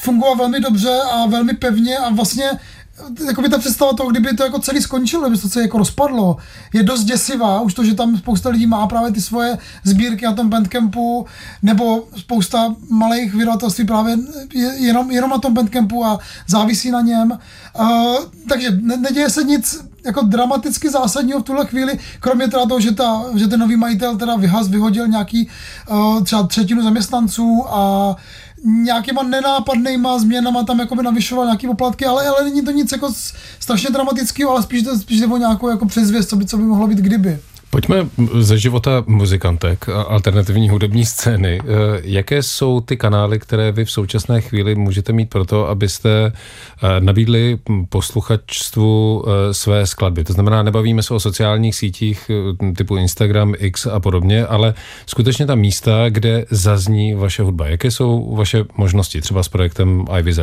fungoval 0.00 0.36
velmi 0.36 0.60
dobře 0.60 1.00
a 1.12 1.26
velmi 1.26 1.54
pevně 1.54 1.96
a 1.96 2.10
vlastně 2.10 2.50
jakoby 3.26 3.48
ta 3.48 3.58
představa 3.58 3.92
toho, 3.92 4.10
kdyby 4.10 4.36
to 4.36 4.44
jako 4.44 4.58
celý 4.58 4.82
skončilo, 4.82 5.22
kdyby 5.22 5.42
to 5.42 5.48
celé 5.48 5.64
jako 5.64 5.78
rozpadlo, 5.78 6.36
je 6.72 6.82
dost 6.82 7.04
děsivá. 7.04 7.60
Už 7.60 7.74
to, 7.74 7.84
že 7.84 7.94
tam 7.94 8.18
spousta 8.18 8.48
lidí 8.48 8.66
má 8.66 8.86
právě 8.86 9.12
ty 9.12 9.20
svoje 9.20 9.58
sbírky 9.84 10.24
na 10.24 10.32
tom 10.32 10.48
Bandcampu, 10.48 11.26
nebo 11.62 12.04
spousta 12.16 12.74
malých 12.90 13.34
vydavatelství 13.34 13.86
právě 13.86 14.16
jenom, 14.78 15.10
jenom 15.10 15.30
na 15.30 15.38
tom 15.38 15.54
Bandcampu 15.54 16.04
a 16.04 16.18
závisí 16.48 16.90
na 16.90 17.00
něm. 17.00 17.38
Uh, 17.80 18.16
takže 18.48 18.70
ne, 18.70 18.96
neděje 18.96 19.30
se 19.30 19.42
nic 19.44 19.80
jako 20.04 20.22
dramaticky 20.22 20.90
zásadního 20.90 21.40
v 21.40 21.42
tuhle 21.42 21.66
chvíli, 21.66 21.98
kromě 22.20 22.48
teda 22.48 22.66
toho, 22.66 22.80
že, 22.80 22.92
ta, 22.92 23.24
že 23.34 23.46
ten 23.46 23.60
nový 23.60 23.76
majitel 23.76 24.16
teda 24.16 24.36
vyhaz, 24.36 24.68
vyhodil 24.68 25.08
nějaký 25.08 25.48
uh, 25.90 26.24
třeba 26.24 26.42
třetinu 26.42 26.82
zaměstnanců 26.82 27.64
a 27.68 28.16
nějakýma 28.64 29.22
nenápadnýma 29.22 30.18
změnama 30.18 30.64
tam 30.64 30.80
jakoby 30.80 31.02
navyšoval 31.02 31.44
nějaký 31.44 31.66
poplatky, 31.66 32.06
ale, 32.06 32.28
ale 32.28 32.44
není 32.44 32.62
to 32.62 32.70
nic 32.70 32.92
jako 32.92 33.12
strašně 33.60 33.90
dramatického, 33.90 34.50
ale 34.50 34.62
spíš, 34.62 34.84
spíš 35.00 35.22
o 35.22 35.36
nějakou 35.36 35.68
jako 35.68 35.86
předzvěst, 35.86 36.28
co 36.28 36.36
by, 36.36 36.46
co 36.46 36.56
by 36.56 36.62
mohlo 36.62 36.86
být 36.86 36.98
kdyby. 36.98 37.40
Pojďme 37.70 38.08
ze 38.38 38.58
života 38.58 39.04
muzikantek 39.06 39.88
a 39.88 40.02
alternativní 40.02 40.68
hudební 40.68 41.04
scény. 41.06 41.60
Eh, 41.60 41.64
jaké 42.02 42.42
jsou 42.42 42.80
ty 42.80 42.96
kanály, 42.96 43.38
které 43.38 43.72
vy 43.72 43.84
v 43.84 43.90
současné 43.90 44.40
chvíli 44.40 44.74
můžete 44.74 45.12
mít 45.12 45.30
pro 45.30 45.44
to, 45.44 45.68
abyste 45.68 46.32
eh, 46.82 47.00
nabídli 47.00 47.58
posluchačstvu 47.88 49.24
eh, 49.26 49.54
své 49.54 49.86
skladby? 49.86 50.24
To 50.24 50.32
znamená, 50.32 50.62
nebavíme 50.62 51.02
se 51.02 51.14
o 51.14 51.20
sociálních 51.20 51.74
sítích 51.74 52.30
typu 52.76 52.96
Instagram, 52.96 53.54
X 53.58 53.86
a 53.86 54.00
podobně, 54.00 54.46
ale 54.46 54.74
skutečně 55.06 55.46
ta 55.46 55.54
místa, 55.54 56.08
kde 56.08 56.46
zazní 56.50 57.14
vaše 57.14 57.42
hudba. 57.42 57.66
Jaké 57.66 57.90
jsou 57.90 58.34
vaše 58.34 58.64
možnosti 58.76 59.20
třeba 59.20 59.42
s 59.42 59.48
projektem 59.48 60.04
IVZ? 60.18 60.38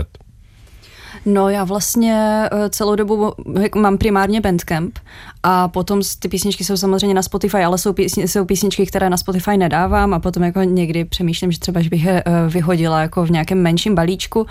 No 1.30 1.50
já 1.50 1.64
vlastně 1.64 2.48
eh, 2.52 2.70
celou 2.70 2.96
dobu 2.96 3.34
mám 3.76 3.98
primárně 3.98 4.42
Bandcamp 4.42 5.00
a 5.44 5.68
potom 5.68 6.02
ty 6.20 6.28
písničky 6.28 6.64
jsou 6.64 6.78
samozřejmě 6.78 7.14
na 7.14 7.22
Spotify, 7.22 7.58
ale 7.58 7.78
jsou, 7.78 7.94
písni, 7.94 8.28
jsou 8.28 8.46
písničky, 8.46 8.86
které 8.86 9.10
na 9.10 9.18
Spotify 9.18 9.58
nedávám 9.58 10.14
a 10.14 10.20
potom 10.20 10.44
jako 10.44 10.64
někdy 10.64 11.06
přemýšlím, 11.06 11.52
že 11.52 11.60
třeba 11.60 11.82
bych 11.90 12.06
je 12.06 12.24
eh, 12.26 12.50
vyhodila 12.50 13.02
jako 13.02 13.26
v 13.26 13.32
nějakém 13.32 13.62
menším 13.62 13.96
balíčku 13.96 14.46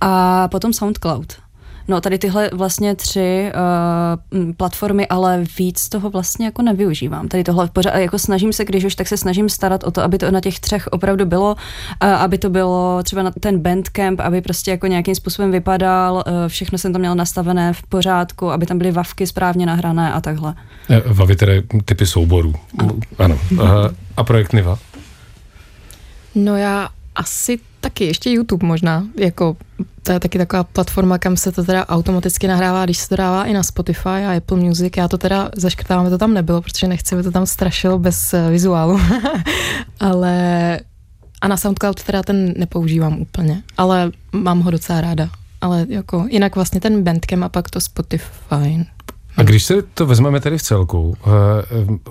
a 0.00 0.48
potom 0.48 0.72
SoundCloud. 0.72 1.47
No 1.88 2.00
tady 2.00 2.18
tyhle 2.18 2.50
vlastně 2.52 2.94
tři 2.94 3.52
uh, 3.54 4.52
platformy, 4.56 5.06
ale 5.06 5.44
víc 5.58 5.88
toho 5.88 6.10
vlastně 6.10 6.46
jako 6.46 6.62
nevyužívám. 6.62 7.28
Tady 7.28 7.44
tohle 7.44 7.68
pořád, 7.72 7.96
jako 7.96 8.18
snažím 8.18 8.52
se, 8.52 8.64
když 8.64 8.84
už, 8.84 8.94
tak 8.94 9.08
se 9.08 9.16
snažím 9.16 9.48
starat 9.48 9.84
o 9.84 9.90
to, 9.90 10.02
aby 10.02 10.18
to 10.18 10.30
na 10.30 10.40
těch 10.40 10.60
třech 10.60 10.86
opravdu 10.86 11.26
bylo, 11.26 11.56
uh, 12.02 12.08
aby 12.08 12.38
to 12.38 12.50
bylo 12.50 13.02
třeba 13.02 13.22
na 13.22 13.30
ten 13.40 13.58
bandcamp, 13.58 14.20
aby 14.20 14.40
prostě 14.40 14.70
jako 14.70 14.86
nějakým 14.86 15.14
způsobem 15.14 15.52
vypadal, 15.52 16.14
uh, 16.14 16.22
všechno 16.48 16.78
jsem 16.78 16.92
tam 16.92 17.00
měla 17.00 17.14
nastavené 17.14 17.72
v 17.72 17.82
pořádku, 17.82 18.50
aby 18.50 18.66
tam 18.66 18.78
byly 18.78 18.90
vavky 18.90 19.26
správně 19.26 19.66
nahrané 19.66 20.12
a 20.12 20.20
takhle. 20.20 20.54
Vavy 21.06 21.36
tedy 21.36 21.62
typy 21.84 22.06
souborů. 22.06 22.54
Ano. 22.78 22.98
ano. 23.18 23.38
Uh, 23.52 23.60
a 24.16 24.24
projekt 24.24 24.52
Niva? 24.52 24.78
No 26.34 26.56
já 26.56 26.88
asi 27.14 27.58
taky, 27.80 28.04
ještě 28.04 28.30
YouTube 28.30 28.66
možná, 28.66 29.04
jako 29.16 29.56
to 30.02 30.12
je 30.12 30.20
taky 30.20 30.38
taková 30.38 30.64
platforma, 30.64 31.18
kam 31.18 31.36
se 31.36 31.52
to 31.52 31.64
teda 31.64 31.86
automaticky 31.88 32.48
nahrává, 32.48 32.84
když 32.84 32.98
se 32.98 33.08
to 33.08 33.16
dává 33.16 33.44
i 33.44 33.52
na 33.52 33.62
Spotify 33.62 34.08
a 34.08 34.36
Apple 34.36 34.56
Music. 34.56 34.92
Já 34.96 35.08
to 35.08 35.18
teda 35.18 35.50
zaškrtávám, 35.56 36.10
to 36.10 36.18
tam 36.18 36.34
nebylo, 36.34 36.62
protože 36.62 36.88
nechci, 36.88 37.14
aby 37.14 37.24
to 37.24 37.30
tam 37.30 37.46
strašilo 37.46 37.98
bez 37.98 38.34
uh, 38.34 38.50
vizuálu. 38.50 39.00
ale 40.00 40.80
a 41.40 41.48
na 41.48 41.56
SoundCloud 41.56 42.02
teda 42.02 42.22
ten 42.22 42.54
nepoužívám 42.56 43.20
úplně, 43.20 43.62
ale 43.76 44.10
mám 44.32 44.60
ho 44.60 44.70
docela 44.70 45.00
ráda. 45.00 45.30
Ale 45.60 45.86
jako 45.88 46.26
jinak 46.30 46.54
vlastně 46.54 46.80
ten 46.80 47.02
Bandcamp 47.02 47.42
a 47.42 47.48
pak 47.48 47.70
to 47.70 47.80
Spotify. 47.80 48.86
A 49.38 49.42
když 49.42 49.64
se 49.64 49.82
to 49.82 50.06
vezmeme 50.06 50.40
tedy 50.40 50.58
v 50.58 50.62
celku, 50.62 51.16
eh, 51.26 51.30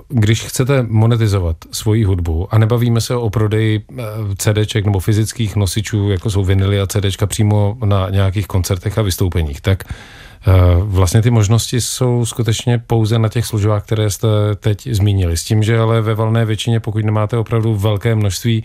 když 0.07 0.43
chcete 0.43 0.83
monetizovat 0.83 1.57
svoji 1.71 2.03
hudbu 2.03 2.53
a 2.53 2.57
nebavíme 2.57 3.01
se 3.01 3.15
o 3.15 3.29
prodeji 3.29 3.83
eh, 3.99 4.03
CDček 4.37 4.85
nebo 4.85 4.99
fyzických 4.99 5.55
nosičů, 5.55 6.11
jako 6.11 6.29
jsou 6.29 6.43
vinily 6.43 6.79
a 6.79 6.87
CDčka 6.87 7.25
přímo 7.25 7.77
na 7.85 8.09
nějakých 8.09 8.47
koncertech 8.47 8.97
a 8.97 9.01
vystoupeních, 9.01 9.61
tak 9.61 9.83
eh, 9.83 10.51
vlastně 10.81 11.21
ty 11.21 11.29
možnosti 11.29 11.81
jsou 11.81 12.25
skutečně 12.25 12.77
pouze 12.87 13.19
na 13.19 13.29
těch 13.29 13.45
službách, 13.45 13.83
které 13.83 14.09
jste 14.09 14.27
teď 14.59 14.87
zmínili. 14.91 15.37
S 15.37 15.43
tím, 15.43 15.63
že 15.63 15.79
ale 15.79 16.01
ve 16.01 16.15
valné 16.15 16.45
většině, 16.45 16.79
pokud 16.79 17.05
nemáte 17.05 17.37
opravdu 17.37 17.75
velké 17.75 18.15
množství 18.15 18.63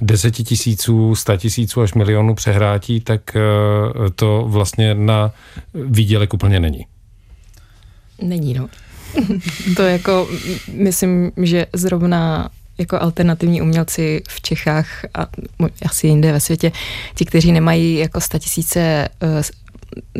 desetitisíců, 0.00 1.14
tisíců 1.36 1.80
až 1.80 1.94
milionů 1.94 2.34
přehrátí, 2.34 3.00
tak 3.00 3.36
to 4.16 4.44
vlastně 4.46 4.94
na 4.94 5.30
výdělek 5.74 6.34
úplně 6.34 6.60
není. 6.60 6.86
Není, 8.22 8.54
no. 8.54 8.68
to 9.76 9.82
jako, 9.82 10.28
myslím, 10.72 11.32
že 11.36 11.66
zrovna 11.72 12.50
jako 12.78 13.02
alternativní 13.02 13.62
umělci 13.62 14.22
v 14.28 14.40
Čechách 14.40 15.04
a 15.14 15.26
asi 15.86 16.06
jinde 16.06 16.32
ve 16.32 16.40
světě, 16.40 16.72
ti, 17.14 17.24
kteří 17.24 17.52
nemají 17.52 17.98
jako 17.98 18.20
statisíce 18.20 18.80
eh, 18.80 19.42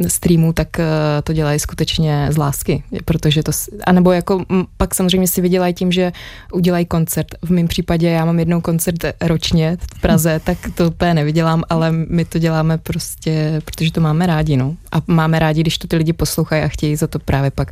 streamů, 0.09 0.53
tak 0.53 0.81
eh, 0.81 0.87
to 1.25 1.33
dělají 1.33 1.59
skutečně 1.59 2.27
z 2.31 2.37
lásky, 2.37 2.83
protože 3.05 3.43
to, 3.43 3.53
anebo 3.87 4.13
jako 4.13 4.45
pak 4.77 4.95
samozřejmě 4.95 5.29
si 5.29 5.41
vydělají 5.41 5.75
tím, 5.75 5.93
že 5.93 6.13
udělají 6.53 6.87
koncert. 6.87 7.27
V 7.43 7.51
mém 7.51 7.69
případě 7.69 8.11
já 8.11 8.25
mám 8.25 8.39
jednou 8.39 8.61
koncert 8.61 9.05
ročně 9.21 9.79
v 9.97 10.01
Praze, 10.01 10.41
tak 10.45 10.59
to 10.75 10.89
úplně 10.89 11.15
nevydělám, 11.15 11.63
ale 11.71 11.93
my 11.93 12.25
to 12.25 12.39
děláme 12.39 12.79
prostě, 12.79 13.63
protože 13.65 13.93
to 13.93 14.01
máme 14.01 14.27
rádi, 14.27 14.57
no. 14.57 14.77
A 14.93 15.03
máme 15.07 15.39
rádi, 15.39 15.61
když 15.61 15.79
to 15.79 15.89
ty 15.89 15.97
lidi 15.97 16.13
poslouchají 16.13 16.63
a 16.63 16.69
chtějí 16.69 16.97
za 16.97 17.07
to 17.07 17.19
právě 17.19 17.51
pak 17.51 17.71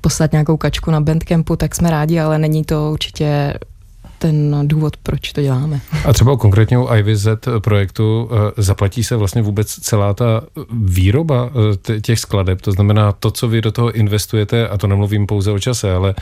poslat 0.00 0.32
nějakou 0.32 0.56
kačku 0.56 0.90
na 0.90 1.00
Bandcampu, 1.00 1.56
tak 1.56 1.74
jsme 1.74 1.90
rádi, 1.90 2.20
ale 2.20 2.38
není 2.38 2.64
to 2.64 2.90
určitě 2.92 3.54
ten 4.20 4.68
důvod, 4.68 4.96
proč 4.96 5.32
to 5.32 5.42
děláme. 5.42 5.80
A 6.04 6.12
třeba 6.12 6.36
konkrétně 6.36 6.78
u 6.78 6.88
IVZ 6.94 7.28
projektu 7.58 8.30
eh, 8.32 8.62
zaplatí 8.62 9.04
se 9.04 9.16
vlastně 9.16 9.42
vůbec 9.42 9.68
celá 9.68 10.14
ta 10.14 10.42
výroba 10.72 11.50
eh, 11.90 12.00
těch 12.00 12.18
skladeb, 12.18 12.60
to 12.60 12.72
znamená 12.72 13.12
to, 13.12 13.30
co 13.30 13.48
vy 13.48 13.60
do 13.60 13.72
toho 13.72 13.92
investujete, 13.92 14.68
a 14.68 14.78
to 14.78 14.86
nemluvím 14.86 15.26
pouze 15.26 15.50
o 15.50 15.58
čase, 15.58 15.92
ale 15.92 16.14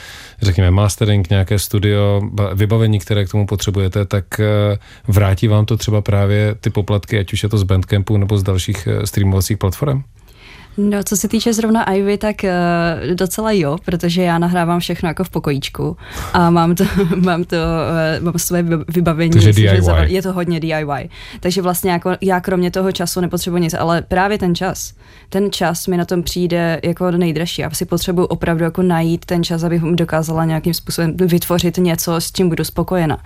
řekněme 0.43 0.71
mastering, 0.71 1.31
nějaké 1.31 1.59
studio, 1.59 2.23
vybavení, 2.55 2.99
které 2.99 3.25
k 3.25 3.31
tomu 3.31 3.47
potřebujete, 3.47 4.05
tak 4.05 4.41
eh, 4.41 4.79
vrátí 5.09 5.49
vám 5.49 5.67
to 5.67 5.77
třeba 5.77 6.01
právě 6.01 6.55
ty 6.61 6.71
poplatky, 6.71 7.19
ať 7.19 7.33
už 7.33 7.43
je 7.43 7.49
to 7.49 7.59
z 7.59 7.63
Bandcampu 7.63 8.17
nebo 8.17 8.39
z 8.39 8.43
dalších 8.43 8.89
streamovacích 9.05 9.59
platform? 9.59 10.03
No, 10.79 11.03
co 11.05 11.17
se 11.17 11.29
týče 11.29 11.53
zrovna 11.53 11.93
Ivy, 11.93 12.19
tak 12.19 12.37
uh, 12.45 13.15
docela 13.15 13.53
jo, 13.53 13.77
protože 13.85 14.23
já 14.23 14.39
nahrávám 14.39 14.81
všechno 14.81 15.09
jako 15.09 15.25
v 15.25 15.31
pokojíčku 15.31 15.97
a 16.33 16.51
mám 16.51 16.75
to, 16.75 16.85
mám 17.17 17.45
to, 17.45 17.57
uh, 17.57 18.25
mám 18.25 18.35
své 18.37 18.65
vybavení. 18.89 19.31
Takže 19.31 19.53
DIY. 19.53 19.83
je 20.07 20.23
to 20.23 20.33
hodně 20.33 20.61
DIY. 20.61 21.11
Takže 21.41 21.63
vlastně 21.63 21.91
jako 21.91 22.11
já 22.21 22.41
kromě 22.41 22.71
toho 22.71 22.93
času 22.93 23.21
nepotřebuji 23.21 23.57
nic, 23.57 23.75
ale 23.75 24.03
právě 24.03 24.39
ten 24.39 24.55
čas, 24.55 24.93
ten 25.29 25.53
čas 25.53 25.87
mi 25.87 25.97
na 25.97 26.05
tom 26.05 26.23
přijde 26.23 26.81
jako 26.85 27.11
nejdražší. 27.11 27.63
Já 27.63 27.71
si 27.71 27.85
potřebuji 27.85 28.25
opravdu 28.25 28.65
jako 28.65 28.83
najít 28.83 29.25
ten 29.25 29.45
čas, 29.45 29.63
abych 29.63 29.83
dokázala 29.83 30.45
nějakým 30.45 30.75
způsobem 30.75 31.17
vytvořit 31.17 31.77
něco, 31.77 32.15
s 32.15 32.33
čím 32.33 32.49
budu 32.49 32.65
spokojena. 32.65 33.19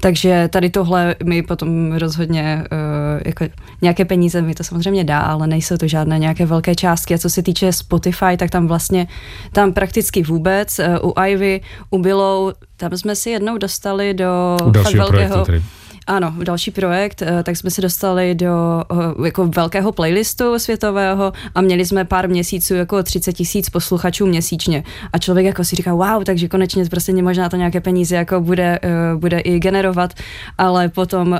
Takže 0.00 0.48
tady 0.52 0.70
tohle 0.70 1.14
mi 1.24 1.42
potom 1.42 1.92
rozhodně 1.92 2.64
uh, 2.72 3.20
jako 3.24 3.44
nějaké 3.82 4.04
peníze 4.04 4.42
mi 4.42 4.54
to 4.54 4.64
samozřejmě 4.64 5.04
dá, 5.04 5.20
ale 5.20 5.46
nejsou 5.46 5.76
to 5.76 5.88
žádné 5.88 6.18
nějaké 6.18 6.46
velké 6.46 6.74
části 6.74 6.97
částky. 6.98 7.14
A 7.14 7.18
co 7.18 7.30
se 7.30 7.42
týče 7.42 7.72
Spotify, 7.72 8.36
tak 8.36 8.50
tam 8.50 8.66
vlastně, 8.66 9.06
tam 9.52 9.72
prakticky 9.72 10.22
vůbec. 10.22 10.78
Uh, 10.78 11.10
u 11.10 11.14
Ivy, 11.22 11.60
u 11.90 11.98
Billow, 11.98 12.52
tam 12.76 12.96
jsme 12.96 13.16
si 13.16 13.30
jednou 13.30 13.58
dostali 13.58 14.14
do 14.14 14.56
u 14.64 14.72
fakt 14.72 14.94
velkého... 14.94 15.44
Projektu, 15.44 15.68
Ano, 16.08 16.34
další 16.44 16.70
projekt, 16.70 17.22
eh, 17.22 17.42
tak 17.42 17.56
jsme 17.56 17.70
se 17.70 17.80
dostali 17.80 18.34
do 18.34 18.84
eh, 18.92 19.26
jako 19.26 19.46
velkého 19.46 19.92
playlistu 19.92 20.58
světového 20.58 21.32
a 21.54 21.60
měli 21.60 21.86
jsme 21.86 22.04
pár 22.04 22.28
měsíců 22.28 22.74
jako 22.74 23.02
30 23.02 23.32
tisíc 23.32 23.70
posluchačů 23.70 24.26
měsíčně. 24.26 24.84
A 25.12 25.18
člověk 25.18 25.46
jako 25.46 25.64
si 25.64 25.76
říká, 25.76 25.94
wow, 25.94 26.24
takže 26.24 26.48
konečně 26.48 26.84
prostě 26.84 27.22
možná 27.22 27.48
to 27.48 27.56
nějaké 27.56 27.80
peníze 27.80 28.16
jako 28.16 28.40
bude, 28.40 28.78
eh, 28.82 29.16
bude 29.16 29.40
i 29.40 29.58
generovat, 29.58 30.14
ale 30.58 30.88
potom 30.88 31.38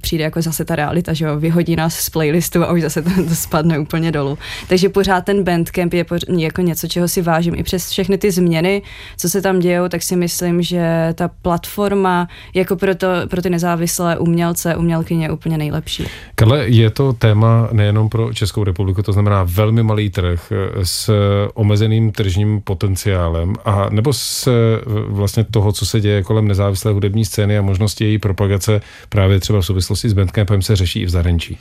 přijde 0.00 0.24
jako 0.24 0.42
zase 0.42 0.64
ta 0.64 0.76
realita, 0.76 1.12
že 1.12 1.24
jo, 1.24 1.36
vyhodí 1.36 1.76
nás 1.76 1.94
z 1.94 2.10
playlistu 2.10 2.64
a 2.64 2.72
už 2.72 2.82
zase 2.82 3.02
to, 3.02 3.10
to 3.28 3.34
spadne 3.34 3.78
úplně 3.78 4.12
dolů. 4.12 4.38
Takže 4.68 4.88
pořád 4.88 5.24
ten 5.24 5.44
bandcamp 5.44 5.94
je 5.94 6.04
jako 6.38 6.62
něco, 6.62 6.88
čeho 6.88 7.08
si 7.08 7.22
vážím 7.22 7.54
i 7.54 7.62
přes 7.62 7.90
všechny 7.90 8.18
ty 8.18 8.30
změny, 8.30 8.82
co 9.16 9.28
se 9.28 9.42
tam 9.42 9.58
dějou, 9.58 9.88
tak 9.88 10.02
si 10.02 10.16
myslím, 10.16 10.62
že 10.62 11.14
ta 11.14 11.30
platforma 11.42 12.28
jako 12.54 12.76
pro, 12.76 12.94
to, 12.94 13.08
pro 13.28 13.42
ty 13.42 13.50
nezávislé 13.50 14.01
umělce, 14.18 14.76
umělkyně 14.76 15.24
je 15.24 15.30
úplně 15.30 15.58
nejlepší. 15.58 16.06
Karle, 16.34 16.68
je 16.68 16.90
to 16.90 17.12
téma 17.12 17.68
nejenom 17.72 18.08
pro 18.08 18.34
Českou 18.34 18.64
republiku, 18.64 19.02
to 19.02 19.12
znamená 19.12 19.44
velmi 19.44 19.82
malý 19.82 20.10
trh 20.10 20.52
s 20.82 21.10
omezeným 21.54 22.12
tržním 22.12 22.60
potenciálem 22.60 23.54
a 23.64 23.86
nebo 23.90 24.12
s 24.12 24.48
vlastně 25.08 25.44
toho, 25.44 25.72
co 25.72 25.86
se 25.86 26.00
děje 26.00 26.22
kolem 26.22 26.48
nezávislé 26.48 26.92
hudební 26.92 27.24
scény 27.24 27.58
a 27.58 27.62
možnosti 27.62 28.04
její 28.04 28.18
propagace 28.18 28.80
právě 29.08 29.40
třeba 29.40 29.60
v 29.60 29.66
souvislosti 29.66 30.08
s 30.08 30.12
Bandcampem 30.12 30.62
se 30.62 30.76
řeší 30.76 31.00
i 31.00 31.06
v 31.06 31.10
zahraničí. 31.10 31.58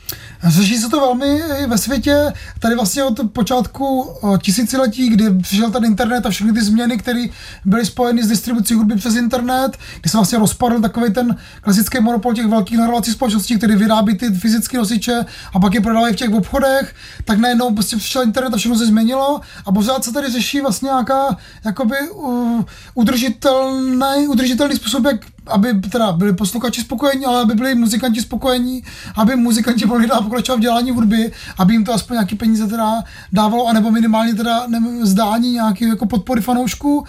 Řeší 0.48 0.78
se 0.78 0.90
to 0.90 1.00
velmi 1.00 1.40
ve 1.68 1.78
světě. 1.78 2.34
Tady 2.60 2.76
vlastně 2.76 3.04
od 3.04 3.20
počátku 3.34 4.10
tisíciletí, 4.42 5.10
kdy 5.10 5.30
přišel 5.42 5.72
ten 5.72 5.86
internet 5.86 6.26
a 6.26 6.30
všechny 6.30 6.54
ty 6.54 6.64
změny, 6.64 6.98
které 6.98 7.26
byly 7.66 7.86
spojeny 7.86 8.24
s 8.24 8.28
distribucí 8.28 8.74
hudby 8.74 8.96
přes 8.96 9.16
internet, 9.16 9.78
kdy 10.02 10.10
se 10.10 10.18
vlastně 10.18 10.40
rozpadl 10.40 10.82
takový 10.82 11.14
ten 11.14 11.36
klasický 11.62 12.00
monopol 12.00 12.31
těch 12.34 12.46
velkých 12.46 12.78
nahrovacích 12.78 13.14
společností, 13.14 13.58
které 13.58 13.76
vyrábí 13.76 14.18
ty 14.18 14.32
fyzické 14.32 14.78
nosiče 14.78 15.26
a 15.54 15.60
pak 15.60 15.74
je 15.74 15.82
prodávají 15.82 16.14
v 16.14 16.18
těch 16.18 16.34
obchodech, 16.34 16.96
tak 17.26 17.40
najednou 17.40 17.74
prostě 17.74 17.98
přišel 17.98 18.24
internet 18.24 18.54
a 18.54 18.58
všechno 18.58 18.78
se 18.78 18.86
změnilo 18.86 19.42
a 19.66 19.72
pořád 19.72 20.04
se 20.04 20.14
tady 20.14 20.30
řeší 20.30 20.62
vlastně 20.62 20.88
nějaká 20.88 21.38
jakoby 21.66 21.96
uh, 22.12 22.64
udržitelný, 22.94 24.28
udržitelný 24.28 24.76
způsob, 24.76 25.06
jak 25.06 25.26
aby 25.52 25.74
teda 25.74 26.12
byli 26.12 26.34
posluchači 26.34 26.82
spokojení, 26.82 27.26
ale 27.26 27.42
aby 27.42 27.56
byli 27.56 27.76
muzikanti 27.76 28.22
spokojení, 28.22 28.84
aby 29.16 29.36
muzikanti 29.36 29.86
mohli 29.86 30.08
dál 30.08 30.22
pokračovat 30.22 30.58
v 30.58 30.62
dělání 30.62 30.92
hudby, 30.92 31.32
aby 31.58 31.74
jim 31.74 31.86
to 31.86 31.94
aspoň 31.94 32.16
nějaký 32.16 32.36
peníze 32.36 32.68
teda 32.68 33.04
dávalo, 33.34 33.68
anebo 33.68 33.92
minimálně 33.92 34.36
teda 34.36 34.68
zdání 35.02 35.52
nějaký 35.52 35.90
jako 35.90 36.06
podpory 36.06 36.42
fanoušků. 36.42 36.98
Uh, 36.98 37.06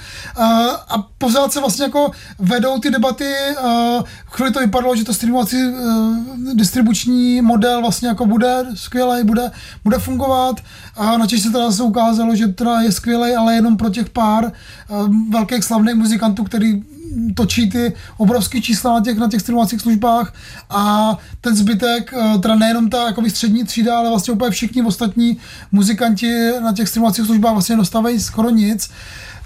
a 0.88 1.08
pořád 1.18 1.52
se 1.52 1.60
vlastně 1.60 1.84
jako 1.84 2.10
vedou 2.38 2.78
ty 2.78 2.90
debaty. 2.90 3.32
Uh, 3.64 4.02
chvíli 4.26 4.52
to 4.52 4.60
vypadalo, 4.60 4.96
že 4.96 5.04
to 5.04 5.14
streamovací 5.14 5.56
uh, 5.56 6.16
distribuční 6.54 7.42
model 7.42 7.80
vlastně 7.80 8.08
jako 8.08 8.26
bude 8.26 8.66
skvělý, 8.74 9.24
bude, 9.24 9.50
bude 9.84 9.98
fungovat. 9.98 10.56
A 10.96 11.16
na 11.18 11.28
se 11.28 11.50
teda 11.50 11.72
se 11.72 11.82
ukázalo, 11.82 12.36
že 12.36 12.48
teda 12.48 12.80
je 12.80 12.92
skvělý, 12.92 13.34
ale 13.34 13.54
jenom 13.54 13.76
pro 13.76 13.90
těch 13.90 14.10
pár 14.10 14.52
velkých 15.30 15.64
slavných 15.64 15.94
muzikantů, 15.94 16.44
který 16.44 16.82
točí 17.34 17.70
ty 17.70 17.92
obrovské 18.16 18.60
čísla 18.60 18.92
na 18.94 19.00
těch, 19.04 19.18
na 19.18 19.28
těch 19.28 19.40
streamovacích 19.40 19.80
službách 19.80 20.34
a 20.70 21.16
ten 21.40 21.56
zbytek, 21.56 22.14
eh, 22.14 22.38
teda 22.38 22.54
nejenom 22.54 22.90
ta 22.90 23.06
jakoby 23.06 23.30
střední 23.30 23.64
třída, 23.64 23.98
ale 23.98 24.08
vlastně 24.08 24.34
úplně 24.34 24.50
všichni 24.50 24.82
ostatní 24.82 25.36
muzikanti 25.72 26.50
na 26.62 26.72
těch 26.72 26.88
streamovacích 26.88 27.26
službách 27.26 27.52
vlastně 27.52 27.76
dostávají 27.76 28.20
skoro 28.20 28.50
nic. 28.50 28.90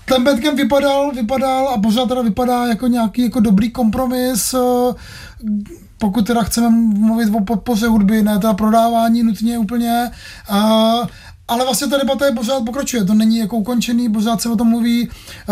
Ten 0.05 0.25
Bandcamp 0.25 0.57
vypadal, 0.57 1.13
vypadal 1.13 1.69
a 1.69 1.81
pořád 1.81 2.09
teda 2.09 2.23
vypadá 2.23 2.67
jako 2.67 2.87
nějaký 2.87 3.23
jako 3.23 3.41
dobrý 3.41 3.71
kompromis, 3.71 4.55
eh, 4.55 4.95
pokud 5.99 6.27
teda 6.27 6.43
chceme 6.43 6.71
mluvit 6.71 7.35
o 7.35 7.41
podpoře 7.41 7.87
hudby, 7.87 8.23
ne 8.23 8.39
teda 8.39 8.55
prodávání 8.55 9.23
nutně 9.23 9.59
úplně. 9.59 10.11
Uh, 10.51 11.07
ale 11.49 11.65
vlastně 11.65 11.87
ta 11.87 11.97
debata 11.97 12.27
je 12.27 12.33
pořád 12.33 12.65
pokračuje, 12.65 13.05
to 13.05 13.15
není 13.15 13.39
jako 13.39 13.57
ukončený, 13.57 14.09
pořád 14.09 14.41
se 14.41 14.49
o 14.49 14.57
tom 14.57 14.69
mluví. 14.69 15.09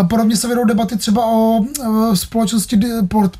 Podobně 0.09 0.37
se 0.37 0.49
vedou 0.49 0.65
debaty 0.65 0.97
třeba 0.97 1.27
o 1.27 1.61
společnosti 2.15 2.81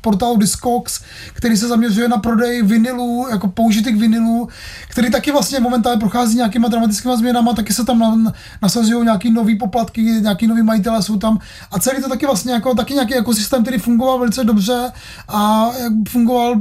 portálu 0.01 0.37
Discogs, 0.37 0.99
který 1.33 1.57
se 1.57 1.67
zaměřuje 1.67 2.07
na 2.07 2.17
prodej 2.17 2.61
vinilů, 2.61 3.27
jako 3.31 3.47
použitých 3.47 3.95
vinilů, 3.95 4.47
který 4.89 5.11
taky 5.11 5.31
vlastně 5.31 5.59
momentálně 5.59 5.99
prochází 5.99 6.35
nějakýma 6.35 6.67
dramatickými 6.67 7.17
změnami, 7.17 7.49
taky 7.55 7.73
se 7.73 7.85
tam 7.85 8.31
nasazují 8.61 9.03
nějaký 9.03 9.31
nový 9.31 9.57
poplatky, 9.57 10.01
nějaký 10.01 10.47
nový 10.47 10.63
majitelé 10.63 11.03
jsou 11.03 11.17
tam 11.17 11.39
a 11.71 11.79
celý 11.79 12.01
to 12.01 12.09
taky 12.09 12.25
vlastně 12.25 12.53
jako, 12.53 12.75
taky 12.75 12.93
nějaký 12.93 13.15
ekosystém, 13.15 13.61
který 13.61 13.77
fungoval 13.77 14.19
velice 14.19 14.43
dobře 14.43 14.91
a 15.27 15.71
fungoval 16.09 16.55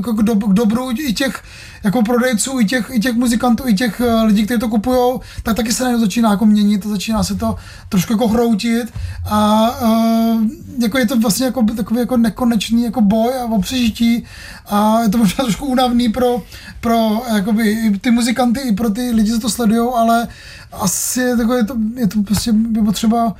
k, 0.00 0.22
do, 0.22 0.34
k 0.34 0.52
dobru 0.52 0.90
i 0.90 1.12
těch 1.12 1.42
jako 1.84 2.02
prodejců, 2.02 2.60
i 2.60 2.64
těch, 2.64 2.90
i 2.92 3.00
těch 3.00 3.14
muzikantů, 3.14 3.68
i 3.68 3.74
těch 3.74 4.00
uh, 4.00 4.22
lidí, 4.22 4.44
kteří 4.44 4.60
to 4.60 4.68
kupují, 4.68 5.20
tak 5.42 5.56
taky 5.56 5.72
se 5.72 5.84
najednou 5.84 6.04
začíná 6.04 6.30
jako 6.30 6.46
měnit, 6.46 6.86
začíná 6.86 7.24
se 7.24 7.34
to 7.34 7.56
trošku 7.88 8.12
jako 8.12 8.28
hroutit 8.28 8.92
a 9.26 9.70
uh, 9.82 10.42
jako 10.78 10.98
je 10.98 11.06
to 11.06 11.20
vlastně 11.20 11.46
jako 11.46 11.62
takový 11.76 12.00
jako 12.00 12.16
nekonečný 12.16 12.84
jako 12.84 13.00
boj 13.00 13.32
a 13.40 13.44
o 13.44 13.60
přežití 13.60 14.24
a 14.66 15.00
je 15.00 15.08
to 15.08 15.18
možná 15.18 15.44
trošku 15.44 15.66
únavný 15.66 16.08
pro, 16.08 16.42
pro 16.80 17.22
jakoby, 17.34 17.98
ty 18.00 18.10
muzikanty, 18.10 18.60
i 18.60 18.72
pro 18.72 18.90
ty 18.90 19.10
lidi, 19.10 19.32
co 19.32 19.40
to 19.40 19.50
sledují, 19.50 19.90
ale 19.96 20.28
asi 20.72 21.20
je, 21.20 21.36
jako 21.38 21.54
je, 21.54 21.64
to, 21.64 21.76
je 21.96 22.06
to 22.06 22.22
prostě 22.22 22.52
by 22.52 22.82
potřeba 22.82 23.34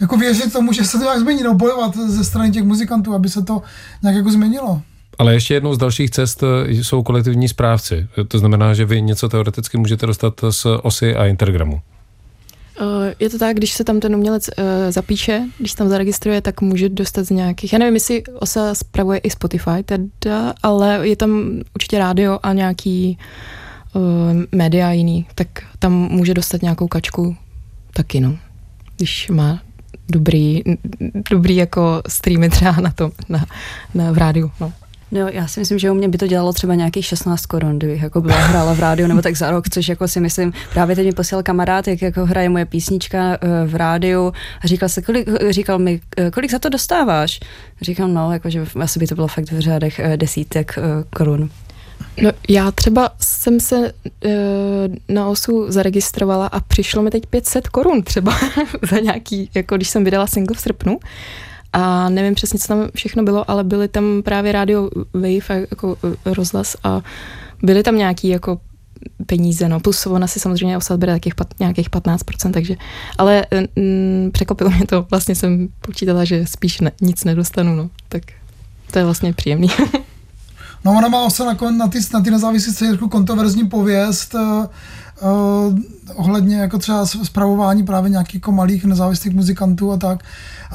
jako 0.00 0.16
věřit 0.16 0.52
tomu, 0.52 0.72
že 0.72 0.84
se 0.84 0.98
to 0.98 1.04
nějak 1.04 1.18
změní, 1.18 1.42
no 1.42 1.54
bojovat 1.54 1.96
ze 1.96 2.24
strany 2.24 2.50
těch 2.50 2.64
muzikantů, 2.64 3.14
aby 3.14 3.28
se 3.28 3.42
to 3.42 3.62
nějak 4.02 4.16
jako 4.16 4.30
změnilo. 4.30 4.82
Ale 5.18 5.34
ještě 5.34 5.54
jednou 5.54 5.74
z 5.74 5.78
dalších 5.78 6.10
cest 6.10 6.42
eh, 6.42 6.70
jsou 6.70 7.02
kolektivní 7.02 7.48
správci. 7.48 8.06
To 8.28 8.38
znamená, 8.38 8.74
že 8.74 8.84
vy 8.84 9.02
něco 9.02 9.28
teoreticky 9.28 9.78
můžete 9.78 10.06
dostat 10.06 10.34
z 10.50 10.66
OSY 10.82 11.16
a 11.16 11.26
Intergramu. 11.26 11.80
Eh, 12.80 13.14
je 13.18 13.30
to 13.30 13.38
tak, 13.38 13.56
když 13.56 13.72
se 13.72 13.84
tam 13.84 14.00
ten 14.00 14.16
umělec 14.16 14.50
zapíše, 14.90 15.42
když 15.58 15.74
tam 15.74 15.88
zaregistruje, 15.88 16.40
tak 16.40 16.60
může 16.60 16.88
dostat 16.88 17.22
z 17.22 17.30
nějakých, 17.30 17.72
já 17.72 17.78
nevím, 17.78 17.94
jestli 17.94 18.22
OSA 18.24 18.74
spravuje 18.74 19.18
i 19.18 19.30
Spotify 19.30 19.82
teda, 19.84 20.54
ale 20.62 21.08
je 21.08 21.16
tam 21.16 21.60
určitě 21.74 21.98
rádio 21.98 22.38
a 22.42 22.52
nějaký 22.52 23.18
média 24.52 24.92
jiný, 24.92 25.26
tak 25.34 25.48
tam 25.78 25.92
může 25.92 26.34
dostat 26.34 26.62
nějakou 26.62 26.88
kačku 26.88 27.36
taky, 27.92 28.20
no. 28.20 28.36
Když 28.96 29.28
má 29.28 29.60
dobrý, 30.10 30.62
dobrý 31.30 31.56
jako 31.56 32.02
streamy 32.08 32.50
třeba 32.50 32.72
na 32.72 32.90
tom, 32.90 33.10
na, 33.28 33.46
na 33.94 34.12
v 34.12 34.18
rádiu, 34.18 34.50
no. 34.60 34.72
No, 35.12 35.28
já 35.28 35.46
si 35.46 35.60
myslím, 35.60 35.78
že 35.78 35.90
u 35.90 35.94
mě 35.94 36.08
by 36.08 36.18
to 36.18 36.26
dělalo 36.26 36.52
třeba 36.52 36.74
nějakých 36.74 37.06
16 37.06 37.46
korun, 37.46 37.78
kdybych 37.78 38.02
jako 38.02 38.20
byla 38.20 38.36
hrála 38.36 38.74
v 38.74 38.80
rádiu 38.80 39.08
nebo 39.08 39.22
tak 39.22 39.36
za 39.36 39.50
rok, 39.50 39.70
což 39.70 39.88
jako 39.88 40.08
si 40.08 40.20
myslím, 40.20 40.52
právě 40.72 40.96
teď 40.96 41.06
mi 41.06 41.12
posílal 41.12 41.42
kamarád, 41.42 41.88
jak 41.88 42.02
jako 42.02 42.26
hraje 42.26 42.48
moje 42.48 42.66
písnička 42.66 43.18
eh, 43.18 43.66
v 43.66 43.74
rádiu 43.74 44.32
a 44.60 44.66
říkal, 44.66 44.88
se, 44.88 45.02
kolik, 45.02 45.28
říkal 45.50 45.78
mi, 45.78 46.00
eh, 46.16 46.30
kolik 46.30 46.50
za 46.50 46.58
to 46.58 46.68
dostáváš? 46.68 47.40
Říkám, 47.80 48.14
no, 48.14 48.32
jako, 48.32 48.50
že 48.50 48.66
asi 48.80 48.98
by 48.98 49.06
to 49.06 49.14
bylo 49.14 49.28
fakt 49.28 49.52
v 49.52 49.60
řádech 49.60 49.98
eh, 49.98 50.16
desítek 50.16 50.78
korun. 51.16 51.50
No, 52.22 52.30
já 52.48 52.70
třeba 52.70 53.10
jsem 53.20 53.60
se 53.60 53.92
e, 54.24 54.30
na 55.08 55.28
osu 55.28 55.72
zaregistrovala 55.72 56.46
a 56.46 56.60
přišlo 56.60 57.02
mi 57.02 57.10
teď 57.10 57.26
500 57.26 57.68
korun 57.68 58.02
třeba 58.02 58.38
za 58.90 58.98
nějaký, 58.98 59.50
jako 59.54 59.76
když 59.76 59.88
jsem 59.88 60.04
vydala 60.04 60.26
single 60.26 60.56
v 60.56 60.60
srpnu 60.60 60.98
a 61.72 62.08
nevím 62.08 62.34
přesně, 62.34 62.58
co 62.58 62.68
tam 62.68 62.88
všechno 62.94 63.22
bylo, 63.22 63.50
ale 63.50 63.64
byly 63.64 63.88
tam 63.88 64.22
právě 64.24 64.52
radio 64.52 64.90
Wave 65.14 65.66
jako 65.70 65.96
e, 66.26 66.34
rozhlas 66.34 66.76
a 66.84 67.00
byly 67.62 67.82
tam 67.82 67.96
nějaký 67.96 68.28
jako 68.28 68.60
peníze, 69.26 69.68
no, 69.68 69.80
plus 69.80 70.06
ona 70.06 70.26
si 70.26 70.40
samozřejmě 70.40 70.76
osad 70.76 71.00
bere 71.00 71.12
takých 71.12 71.34
pat, 71.34 71.54
nějakých 71.60 71.90
15%, 71.90 72.50
takže, 72.52 72.76
ale 73.18 73.46
mm, 73.76 74.30
překopilo 74.32 74.70
mě 74.70 74.86
to, 74.86 75.06
vlastně 75.10 75.34
jsem 75.34 75.68
počítala, 75.80 76.24
že 76.24 76.46
spíš 76.46 76.80
ne, 76.80 76.92
nic 77.00 77.24
nedostanu, 77.24 77.76
no, 77.76 77.90
tak 78.08 78.22
to 78.90 78.98
je 78.98 79.04
vlastně 79.04 79.32
příjemný. 79.32 79.68
no 80.84 80.92
ona 80.98 81.08
má 81.08 81.24
osa 81.24 81.44
na, 81.44 81.70
na 81.70 81.88
ty, 81.88 81.98
na 82.14 82.20
ty 82.20 82.30
nezávislé 82.30 82.86
jako 82.86 83.08
kontroverzní 83.08 83.68
pověst, 83.68 84.34
uh, 85.22 85.78
ohledně 86.14 86.56
jako 86.56 86.78
třeba 86.78 87.06
zpravování 87.06 87.82
právě 87.82 88.10
nějakých 88.10 88.34
jako 88.34 88.52
malých 88.52 88.84
nezávislých 88.84 89.34
muzikantů 89.34 89.92
a 89.92 89.96
tak. 89.96 90.24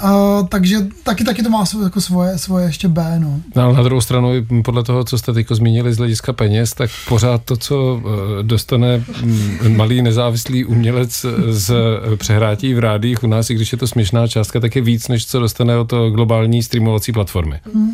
Uh, 0.03 0.47
takže 0.47 0.77
taky, 1.03 1.23
taky 1.23 1.43
to 1.43 1.49
má 1.49 1.63
jako 1.84 2.01
svoje, 2.01 2.38
svoje 2.38 2.65
ještě 2.65 2.88
B. 2.88 3.19
No. 3.19 3.41
no. 3.55 3.63
ale 3.63 3.73
na 3.73 3.84
druhou 3.84 4.01
stranu, 4.01 4.29
podle 4.63 4.84
toho, 4.84 5.03
co 5.03 5.17
jste 5.17 5.34
teď 5.34 5.47
zmínili 5.51 5.93
z 5.93 5.97
hlediska 5.97 6.34
peněz, 6.34 6.73
tak 6.73 6.89
pořád 7.10 7.41
to, 7.45 7.58
co 7.58 8.01
eh, 8.05 8.43
dostane 8.43 9.03
mm, 9.23 9.75
malý 9.75 10.01
nezávislý 10.01 10.65
umělec 10.65 11.25
z 11.49 11.73
přehrátí 12.15 12.73
v 12.73 12.79
rádích 12.79 13.23
u 13.23 13.27
nás, 13.27 13.49
i 13.49 13.55
když 13.55 13.71
je 13.71 13.77
to 13.77 13.88
směšná 13.88 14.27
částka, 14.27 14.60
tak 14.60 14.75
je 14.75 14.81
víc, 14.81 15.08
než 15.08 15.27
co 15.27 15.39
dostane 15.39 15.77
od 15.77 15.93
globální 16.12 16.63
streamovací 16.63 17.12
platformy. 17.12 17.60
Mm. 17.73 17.91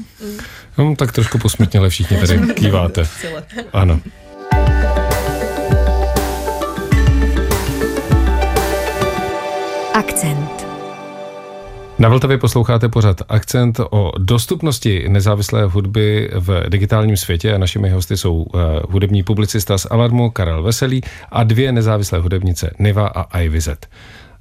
No, 0.78 0.96
tak 0.96 1.12
trošku 1.12 1.38
posmutněle 1.38 1.90
všichni 1.90 2.18
tady 2.18 2.40
kýváte. 2.54 3.08
Ano. 3.74 4.00
Na 12.02 12.10
Vltavě 12.10 12.38
posloucháte 12.38 12.90
pořad 12.90 13.22
Akcent 13.30 13.80
o 13.90 14.12
dostupnosti 14.18 15.10
nezávislé 15.10 15.66
hudby 15.66 16.30
v 16.34 16.70
digitálním 16.70 17.18
světě 17.18 17.54
a 17.54 17.58
našimi 17.58 17.90
hosty 17.90 18.18
jsou 18.18 18.34
uh, 18.34 18.62
hudební 18.90 19.24
publicista 19.24 19.78
z 19.78 19.88
Alarmu 19.92 20.30
Karel 20.30 20.64
Veselý 20.64 21.02
a 21.32 21.44
dvě 21.44 21.72
nezávislé 21.72 22.20
hudebnice 22.20 22.74
Niva 22.80 23.08
a 23.08 23.40
Ivizet. 23.40 23.88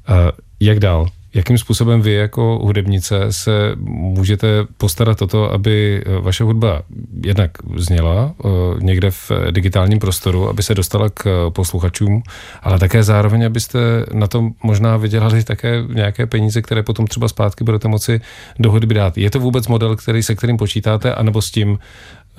Uh, 0.08 0.16
jak 0.60 0.78
dál? 0.78 1.06
Jakým 1.34 1.58
způsobem 1.58 2.02
vy 2.02 2.12
jako 2.12 2.58
hudebnice 2.62 3.20
se 3.30 3.72
můžete 3.80 4.46
postarat 4.76 5.22
o 5.22 5.26
to, 5.26 5.52
aby 5.52 6.04
vaše 6.20 6.44
hudba 6.44 6.82
jednak 7.24 7.50
zněla 7.76 8.34
eh, 8.44 8.48
někde 8.80 9.10
v 9.10 9.30
digitálním 9.50 9.98
prostoru, 9.98 10.48
aby 10.48 10.62
se 10.62 10.74
dostala 10.74 11.10
k 11.14 11.50
posluchačům, 11.50 12.22
ale 12.62 12.78
také 12.78 13.02
zároveň, 13.02 13.46
abyste 13.46 13.78
na 14.12 14.26
tom 14.26 14.52
možná 14.62 14.96
vydělali 14.96 15.44
také 15.50 15.84
nějaké 15.88 16.26
peníze, 16.26 16.62
které 16.62 16.82
potom 16.82 17.06
třeba 17.06 17.28
zpátky 17.28 17.64
budete 17.64 17.88
moci 17.88 18.20
do 18.58 18.70
hudby 18.70 18.94
dát. 18.94 19.18
Je 19.18 19.30
to 19.30 19.40
vůbec 19.40 19.68
model, 19.68 19.96
který, 19.96 20.22
se 20.22 20.34
kterým 20.34 20.56
počítáte, 20.56 21.14
anebo 21.14 21.42
s 21.42 21.50
tím 21.50 21.78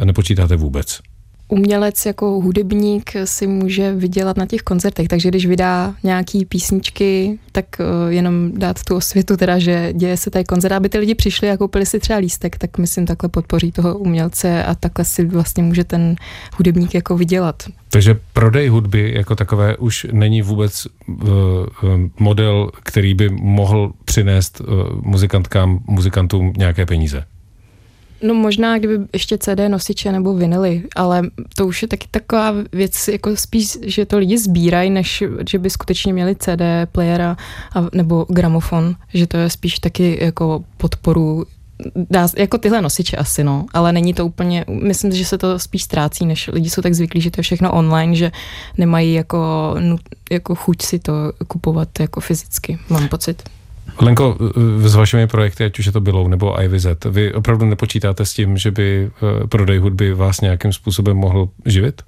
nepočítáte 0.03 0.55
vůbec? 0.55 0.99
Umělec 1.51 2.05
jako 2.05 2.25
hudebník 2.25 3.11
si 3.25 3.47
může 3.47 3.93
vydělat 3.93 4.37
na 4.37 4.45
těch 4.45 4.61
koncertech, 4.61 5.07
takže 5.07 5.29
když 5.29 5.45
vydá 5.45 5.95
nějaký 6.03 6.45
písničky, 6.45 7.39
tak 7.51 7.65
uh, 7.79 8.11
jenom 8.11 8.51
dát 8.51 8.83
tu 8.83 8.95
osvětu 8.95 9.37
teda, 9.37 9.59
že 9.59 9.93
děje 9.93 10.17
se 10.17 10.29
tady 10.29 10.45
koncert, 10.45 10.73
aby 10.73 10.89
ty 10.89 10.97
lidi 10.97 11.15
přišli 11.15 11.51
a 11.51 11.57
koupili 11.57 11.85
si 11.85 11.99
třeba 11.99 12.19
lístek, 12.19 12.57
tak 12.57 12.77
myslím 12.77 13.05
takhle 13.05 13.29
podpoří 13.29 13.71
toho 13.71 13.97
umělce 13.97 14.63
a 14.63 14.75
takhle 14.75 15.05
si 15.05 15.25
vlastně 15.25 15.63
může 15.63 15.83
ten 15.83 16.15
hudebník 16.57 16.93
jako 16.93 17.17
vydělat. 17.17 17.63
Takže 17.89 18.19
prodej 18.33 18.67
hudby 18.67 19.13
jako 19.15 19.35
takové 19.35 19.77
už 19.77 20.07
není 20.11 20.41
vůbec 20.41 20.87
uh, 21.07 21.27
model, 22.19 22.71
který 22.83 23.13
by 23.13 23.29
mohl 23.29 23.91
přinést 24.05 24.61
uh, 24.61 24.67
muzikantkám, 25.01 25.79
muzikantům 25.87 26.53
nějaké 26.57 26.85
peníze. 26.85 27.23
No 28.23 28.33
možná, 28.33 28.77
kdyby 28.77 29.05
ještě 29.13 29.37
CD 29.37 29.59
nosiče 29.67 30.11
nebo 30.11 30.33
vinily, 30.33 30.83
ale 30.95 31.21
to 31.55 31.67
už 31.67 31.81
je 31.81 31.87
taky 31.87 32.07
taková 32.11 32.53
věc, 32.71 33.07
jako 33.07 33.35
spíš, 33.35 33.77
že 33.81 34.05
to 34.05 34.17
lidi 34.17 34.37
sbírají, 34.37 34.89
než 34.89 35.23
že 35.49 35.59
by 35.59 35.69
skutečně 35.69 36.13
měli 36.13 36.35
CD 36.35 36.61
playera 36.91 37.37
a, 37.75 37.85
nebo 37.93 38.25
gramofon, 38.29 38.95
že 39.13 39.27
to 39.27 39.37
je 39.37 39.49
spíš 39.49 39.79
taky 39.79 40.17
jako 40.21 40.63
podporu 40.77 41.45
dá, 42.09 42.27
jako 42.37 42.57
tyhle 42.57 42.81
nosiče 42.81 43.17
asi, 43.17 43.43
no, 43.43 43.65
ale 43.73 43.91
není 43.91 44.13
to 44.13 44.25
úplně, 44.25 44.65
myslím, 44.67 45.11
že 45.11 45.25
se 45.25 45.37
to 45.37 45.59
spíš 45.59 45.83
ztrácí, 45.83 46.25
než 46.25 46.49
lidi 46.53 46.69
jsou 46.69 46.81
tak 46.81 46.93
zvyklí, 46.93 47.21
že 47.21 47.31
to 47.31 47.39
je 47.39 47.43
všechno 47.43 47.71
online, 47.71 48.15
že 48.15 48.31
nemají 48.77 49.13
jako, 49.13 49.75
jako 50.31 50.55
chuť 50.55 50.81
si 50.81 50.99
to 50.99 51.13
kupovat 51.47 51.99
jako 51.99 52.19
fyzicky, 52.19 52.79
mám 52.89 53.07
pocit. 53.07 53.43
Lenko, 54.01 54.37
s 54.77 54.95
vašimi 54.95 55.27
projekty, 55.27 55.65
ať 55.65 55.79
už 55.79 55.85
je 55.85 55.91
to 55.91 56.01
Below 56.01 56.27
nebo 56.27 56.61
IVZ, 56.61 56.85
vy 57.09 57.33
opravdu 57.33 57.65
nepočítáte 57.65 58.25
s 58.25 58.33
tím, 58.33 58.57
že 58.57 58.71
by 58.71 59.11
eh, 59.11 59.47
prodej 59.47 59.77
hudby 59.77 60.13
vás 60.13 60.41
nějakým 60.41 60.73
způsobem 60.73 61.17
mohl 61.17 61.49
živit? 61.65 62.01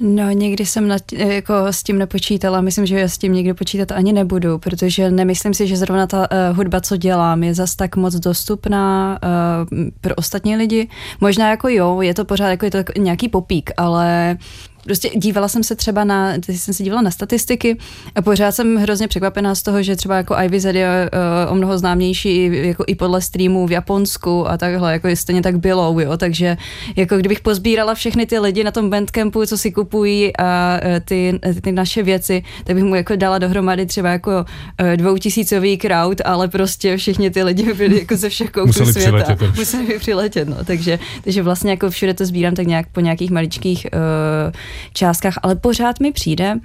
No, 0.00 0.30
někdy 0.30 0.66
jsem 0.66 0.88
na, 0.88 0.96
jako 1.12 1.54
s 1.66 1.82
tím 1.82 1.98
nepočítala, 1.98 2.60
myslím, 2.60 2.86
že 2.86 3.02
s 3.02 3.18
tím 3.18 3.32
nikdy 3.32 3.54
počítat 3.54 3.92
ani 3.92 4.12
nebudu, 4.12 4.58
protože 4.58 5.10
nemyslím 5.10 5.54
si, 5.54 5.66
že 5.66 5.76
zrovna 5.76 6.06
ta 6.06 6.18
uh, 6.18 6.56
hudba, 6.56 6.80
co 6.80 6.96
dělám, 6.96 7.42
je 7.42 7.54
zas 7.54 7.76
tak 7.76 7.96
moc 7.96 8.14
dostupná 8.14 9.18
uh, 9.22 9.78
pro 10.00 10.14
ostatní 10.14 10.56
lidi. 10.56 10.88
Možná 11.20 11.50
jako 11.50 11.68
jo, 11.68 12.00
je 12.00 12.14
to 12.14 12.24
pořád 12.24 12.48
jako 12.48 12.64
je 12.64 12.70
to 12.70 12.78
nějaký 12.98 13.28
popík, 13.28 13.70
ale 13.76 14.36
prostě 14.84 15.10
dívala 15.14 15.48
jsem 15.48 15.62
se 15.62 15.76
třeba 15.76 16.04
na, 16.04 16.32
teď 16.46 16.56
jsem 16.56 16.74
se 16.74 16.82
dívala 16.82 17.02
na 17.02 17.10
statistiky 17.10 17.78
a 18.14 18.22
pořád 18.22 18.52
jsem 18.52 18.76
hrozně 18.76 19.08
překvapená 19.08 19.54
z 19.54 19.62
toho, 19.62 19.82
že 19.82 19.96
třeba 19.96 20.16
jako 20.16 20.36
Ivy 20.44 20.60
Z 20.60 20.74
je 20.74 21.10
uh, 21.46 21.52
o 21.52 21.54
mnoho 21.54 21.78
známější 21.78 22.50
jako 22.66 22.84
i 22.86 22.94
podle 22.94 23.20
streamů 23.20 23.66
v 23.66 23.72
Japonsku 23.72 24.48
a 24.48 24.56
takhle, 24.56 24.92
jako 24.92 25.08
stejně 25.14 25.42
tak 25.42 25.58
bylo, 25.58 26.00
jo, 26.00 26.16
takže 26.16 26.56
jako 26.96 27.16
kdybych 27.16 27.40
pozbírala 27.40 27.94
všechny 27.94 28.26
ty 28.26 28.38
lidi 28.38 28.64
na 28.64 28.70
tom 28.70 28.90
bandcampu, 28.90 29.46
co 29.46 29.58
si 29.58 29.72
kupují 29.72 30.36
a 30.36 30.80
uh, 30.84 30.90
ty, 31.04 31.38
ty 31.60 31.72
naše 31.72 32.02
věci, 32.02 32.42
tak 32.64 32.76
bych 32.76 32.84
mu 32.84 32.94
jako 32.94 33.16
dala 33.16 33.38
dohromady 33.38 33.86
třeba 33.86 34.08
jako 34.08 34.30
uh, 34.30 34.96
dvoutisícový 34.96 35.78
crowd, 35.78 36.20
ale 36.24 36.48
prostě 36.48 36.96
všichni 36.96 37.30
ty 37.30 37.42
lidi 37.42 37.72
byli 37.74 37.98
jako 37.98 38.16
ze 38.16 38.28
všech 38.28 38.50
koutů 38.50 38.72
světa. 38.72 38.92
Přiletět, 38.92 39.56
Museli 39.56 39.98
přiletět, 39.98 40.48
no, 40.48 40.56
takže, 40.64 40.98
takže 41.24 41.42
vlastně 41.42 41.70
jako 41.70 41.90
všude 41.90 42.14
to 42.14 42.26
sbírám 42.26 42.54
tak 42.54 42.66
nějak 42.66 42.86
po 42.92 43.00
nějakých 43.00 43.30
maličkých 43.30 43.86
uh, 43.92 44.52
částkách, 44.92 45.38
ale 45.42 45.56
pořád 45.56 46.00
mi 46.00 46.12
přijde, 46.12 46.58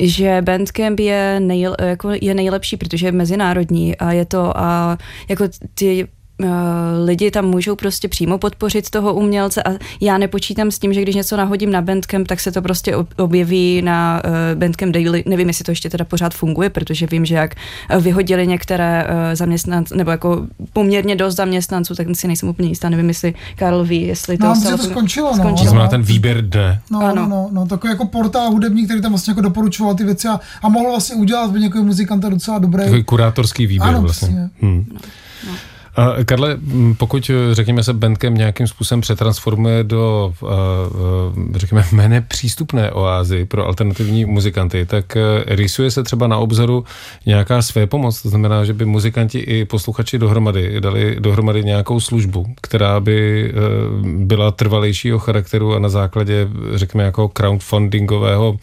že 0.00 0.42
Bandcamp 0.42 1.00
je, 1.00 1.40
nej, 1.40 1.66
jako 1.80 2.10
je 2.20 2.34
nejlepší, 2.34 2.76
protože 2.76 3.06
je 3.06 3.12
mezinárodní 3.12 3.96
a 3.96 4.12
je 4.12 4.24
to 4.24 4.58
a 4.58 4.98
jako 5.28 5.44
ty 5.74 6.08
lidi 7.04 7.30
tam 7.30 7.44
můžou 7.44 7.76
prostě 7.76 8.08
přímo 8.08 8.38
podpořit 8.38 8.90
toho 8.90 9.14
umělce 9.14 9.62
a 9.62 9.70
já 10.00 10.18
nepočítám 10.18 10.70
s 10.70 10.78
tím, 10.78 10.92
že 10.92 11.02
když 11.02 11.14
něco 11.14 11.36
nahodím 11.36 11.70
na 11.70 11.82
Bandcamp, 11.82 12.28
tak 12.28 12.40
se 12.40 12.52
to 12.52 12.62
prostě 12.62 12.96
objeví 13.16 13.82
na 13.82 14.22
uh, 14.24 14.58
Bandcamp 14.58 14.94
Daily. 14.94 15.24
Nevím, 15.26 15.48
jestli 15.48 15.64
to 15.64 15.70
ještě 15.70 15.90
teda 15.90 16.04
pořád 16.04 16.34
funguje, 16.34 16.70
protože 16.70 17.06
vím, 17.06 17.24
že 17.24 17.34
jak 17.34 17.54
eh, 17.88 18.00
vyhodili 18.00 18.46
některé 18.46 19.06
zaměstnance, 19.32 19.96
nebo 19.96 20.10
jako 20.10 20.46
poměrně 20.72 21.16
dost 21.16 21.36
zaměstnanců, 21.36 21.94
tak 21.94 22.06
si 22.12 22.26
nejsem 22.26 22.48
úplně 22.48 22.68
jistá, 22.68 22.88
nevím, 22.88 23.08
jestli 23.08 23.34
Karl 23.56 23.84
ví, 23.84 24.02
jestli 24.02 24.38
to, 24.38 24.46
no, 24.46 24.56
se 24.56 24.76
to 24.76 24.78
skončilo. 24.78 25.36
No. 25.36 25.56
To 25.56 25.64
znamená 25.64 25.88
ten 25.88 26.02
výběr 26.02 26.44
jde. 26.44 26.78
No, 26.90 27.00
ano. 27.00 27.26
no, 27.26 27.48
no, 27.52 27.66
takový 27.66 27.90
jako 27.90 28.06
portál 28.06 28.50
hudební, 28.50 28.84
který 28.84 29.02
tam 29.02 29.12
vlastně 29.12 29.30
jako 29.30 29.40
doporučoval 29.40 29.94
ty 29.94 30.04
věci 30.04 30.28
a, 30.28 30.40
a 30.62 30.68
mohl 30.68 30.90
vlastně 30.90 31.16
udělat 31.16 31.50
by 31.50 31.60
někoho 31.60 31.84
muzikanta 31.84 32.28
docela 32.28 32.58
dobrý. 32.58 32.82
Takový 32.82 33.04
kurátorský 33.04 33.66
výběr 33.66 33.90
ano, 33.90 34.02
vlastně. 34.02 34.50
Hmm. 34.60 34.86
No, 34.92 35.00
no. 35.46 35.52
Karle, 36.24 36.56
pokud, 36.98 37.30
řekněme 37.52 37.82
se, 37.82 37.92
Bandcamp 37.92 38.36
nějakým 38.36 38.66
způsobem 38.66 39.00
přetransformuje 39.00 39.84
do, 39.84 40.32
řekněme, 41.54 41.84
méně 41.92 42.20
přístupné 42.20 42.90
oázy 42.90 43.44
pro 43.44 43.66
alternativní 43.66 44.24
muzikanty, 44.24 44.86
tak 44.86 45.16
rýsuje 45.46 45.90
se 45.90 46.02
třeba 46.02 46.26
na 46.26 46.36
obzoru 46.38 46.84
nějaká 47.26 47.62
své 47.62 47.86
pomoc, 47.86 48.22
to 48.22 48.28
znamená, 48.28 48.64
že 48.64 48.72
by 48.72 48.84
muzikanti 48.84 49.38
i 49.38 49.64
posluchači 49.64 50.18
dohromady 50.18 50.80
dali 50.80 51.16
dohromady 51.20 51.64
nějakou 51.64 52.00
službu, 52.00 52.46
která 52.60 53.00
by 53.00 53.52
byla 54.02 54.50
trvalejšího 54.50 55.18
charakteru 55.18 55.74
a 55.74 55.78
na 55.78 55.88
základě, 55.88 56.48
řekněme, 56.74 57.04
jako 57.04 57.28
crowdfundingového 57.28 58.56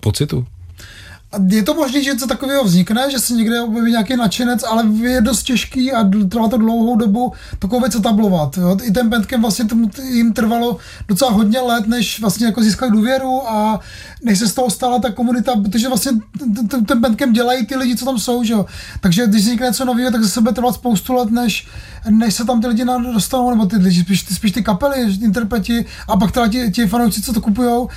pocitu? 0.00 0.46
Je 1.48 1.62
to 1.62 1.74
možné, 1.74 2.02
že 2.02 2.10
něco 2.10 2.26
takového 2.26 2.64
vznikne, 2.64 3.10
že 3.10 3.18
se 3.18 3.34
někde 3.34 3.60
objeví 3.60 3.90
nějaký 3.90 4.16
nadšenec, 4.16 4.62
ale 4.62 4.86
je 4.86 5.20
dost 5.20 5.42
těžký 5.42 5.92
a 5.92 6.10
trvá 6.28 6.48
to 6.48 6.56
dlouhou 6.56 6.96
dobu 6.96 7.32
takovou 7.58 7.80
věc 7.80 7.94
etablovat. 7.94 8.56
Jo. 8.56 8.76
I 8.82 8.90
ten 8.90 9.08
Bandcamp 9.08 9.42
vlastně 9.42 9.64
jim 10.02 10.32
trvalo 10.32 10.76
docela 11.08 11.30
hodně 11.30 11.60
let, 11.60 11.86
než 11.86 12.20
vlastně 12.20 12.46
jako 12.46 12.62
získali 12.62 12.92
důvěru 12.92 13.50
a 13.50 13.80
než 14.22 14.38
se 14.38 14.48
z 14.48 14.54
toho 14.54 14.70
stala 14.70 14.98
ta 14.98 15.12
komunita, 15.12 15.56
protože 15.56 15.88
vlastně 15.88 16.12
ten 16.86 17.00
Bandcamp 17.00 17.32
dělají 17.32 17.66
ty 17.66 17.76
lidi, 17.76 17.96
co 17.96 18.04
tam 18.04 18.18
jsou, 18.18 18.44
že 18.44 18.52
jo. 18.52 18.66
Takže 19.00 19.26
když 19.26 19.42
vznikne 19.42 19.66
něco 19.66 19.84
nového, 19.84 20.10
tak 20.10 20.22
se 20.22 20.28
sebe 20.28 20.52
trvat 20.52 20.74
spoustu 20.74 21.14
let, 21.14 21.30
než, 21.30 21.66
než 22.10 22.34
se 22.34 22.44
tam 22.44 22.60
ty 22.60 22.66
lidi 22.66 22.84
dostanou, 22.84 23.50
nebo 23.50 23.66
ty 23.66 23.76
lidi, 23.76 24.00
spíš, 24.00 24.34
spíš 24.34 24.52
ty 24.52 24.62
kapely, 24.62 25.16
interpreti 25.22 25.86
a 26.08 26.16
pak 26.16 26.32
teda 26.32 26.48
ti, 26.48 26.70
ti 26.70 26.86
fanoušci, 26.86 27.22
co 27.22 27.32
to 27.32 27.40
kupujou, 27.40 27.88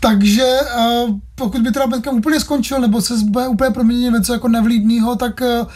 takže 0.00 0.44
uh, 0.44 1.14
pokud 1.34 1.62
by 1.62 1.72
teda 1.72 1.86
Bandcamp 1.86 2.18
úplně 2.18 2.40
skončil, 2.40 2.80
nebo 2.80 3.02
se 3.02 3.14
bude 3.24 3.48
úplně 3.48 3.70
proměnit 3.70 4.12
něco 4.12 4.32
jako 4.32 4.48
nevlídného, 4.48 5.16
tak 5.16 5.40
uh, 5.40 5.66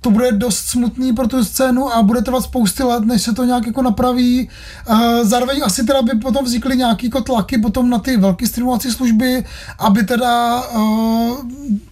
to 0.00 0.10
bude 0.10 0.32
dost 0.32 0.58
smutný 0.58 1.12
pro 1.12 1.28
tu 1.28 1.44
scénu 1.44 1.94
a 1.94 2.02
bude 2.02 2.22
trvat 2.22 2.42
spousty 2.42 2.82
let, 2.82 3.04
než 3.04 3.22
se 3.22 3.32
to 3.32 3.44
nějak 3.44 3.66
jako 3.66 3.82
napraví. 3.82 4.48
Uh, 4.90 5.00
zároveň 5.22 5.60
asi 5.64 5.84
teda 5.84 6.02
by 6.02 6.18
potom 6.18 6.44
vznikly 6.44 6.76
nějaký 6.76 7.06
jako 7.06 7.20
tlaky 7.20 7.58
potom 7.58 7.90
na 7.90 7.98
ty 7.98 8.16
velké 8.16 8.46
streamovací 8.46 8.90
služby, 8.90 9.44
aby 9.78 10.02
teda 10.02 10.62
uh, 10.68 11.36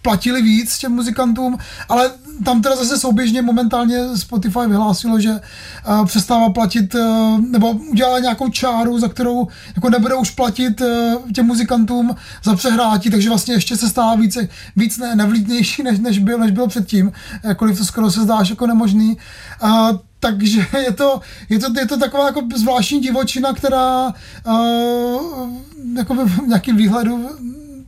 platili 0.01 0.41
víc 0.41 0.77
těm 0.77 0.91
muzikantům, 0.91 1.57
ale 1.89 2.11
tam 2.45 2.61
teda 2.61 2.75
zase 2.75 2.97
souběžně 2.97 3.41
momentálně 3.41 4.17
Spotify 4.17 4.59
vyhlásilo, 4.67 5.19
že 5.19 5.29
uh, 5.31 6.05
přestává 6.05 6.49
platit, 6.49 6.95
uh, 6.95 7.39
nebo 7.39 7.71
udělala 7.71 8.19
nějakou 8.19 8.49
čáru, 8.49 8.99
za 8.99 9.07
kterou 9.07 9.47
jako 9.75 9.89
nebude 9.89 10.15
už 10.15 10.31
platit 10.31 10.81
uh, 10.81 11.31
těm 11.31 11.45
muzikantům 11.45 12.15
za 12.43 12.55
přehrátí, 12.55 13.09
takže 13.09 13.29
vlastně 13.29 13.53
ještě 13.53 13.77
se 13.77 13.89
stává 13.89 14.15
víc, 14.15 14.37
víc 14.75 14.97
ne, 14.97 15.15
nevlídnější, 15.15 15.83
než, 15.83 15.99
než, 15.99 16.19
byl, 16.19 16.37
než 16.37 16.51
byl 16.51 16.67
předtím, 16.67 17.11
jakkoliv 17.43 17.77
to 17.77 17.85
skoro 17.85 18.11
se 18.11 18.21
zdáš 18.21 18.49
jako 18.49 18.67
nemožný. 18.67 19.17
Uh, 19.63 19.97
takže 20.19 20.65
je 20.83 20.91
to, 20.91 21.21
je 21.49 21.59
to, 21.59 21.79
je 21.79 21.87
to 21.87 21.97
taková 21.97 22.25
jako 22.25 22.41
zvláštní 22.55 22.99
divočina, 22.99 23.53
která 23.53 24.13
uh, 24.47 25.49
jako 25.95 26.15
v 26.15 26.47
nějakém 26.47 26.77
výhledu 26.77 27.29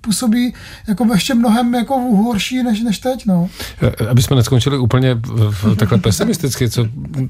působí 0.02 0.54
jako 0.88 1.06
ještě 1.14 1.34
mnohem 1.34 1.74
jako 1.74 1.94
horší 2.00 2.64
než, 2.64 2.82
než 2.82 3.00
teď. 3.00 3.26
No. 3.26 3.50
Eh, 3.82 4.08
aby 4.08 4.22
jsme 4.22 4.36
neskončili 4.36 4.78
úplně 4.78 5.18
v, 5.24 5.76
takhle 5.76 5.98
pesimisticky, 5.98 6.70
co 6.70 6.86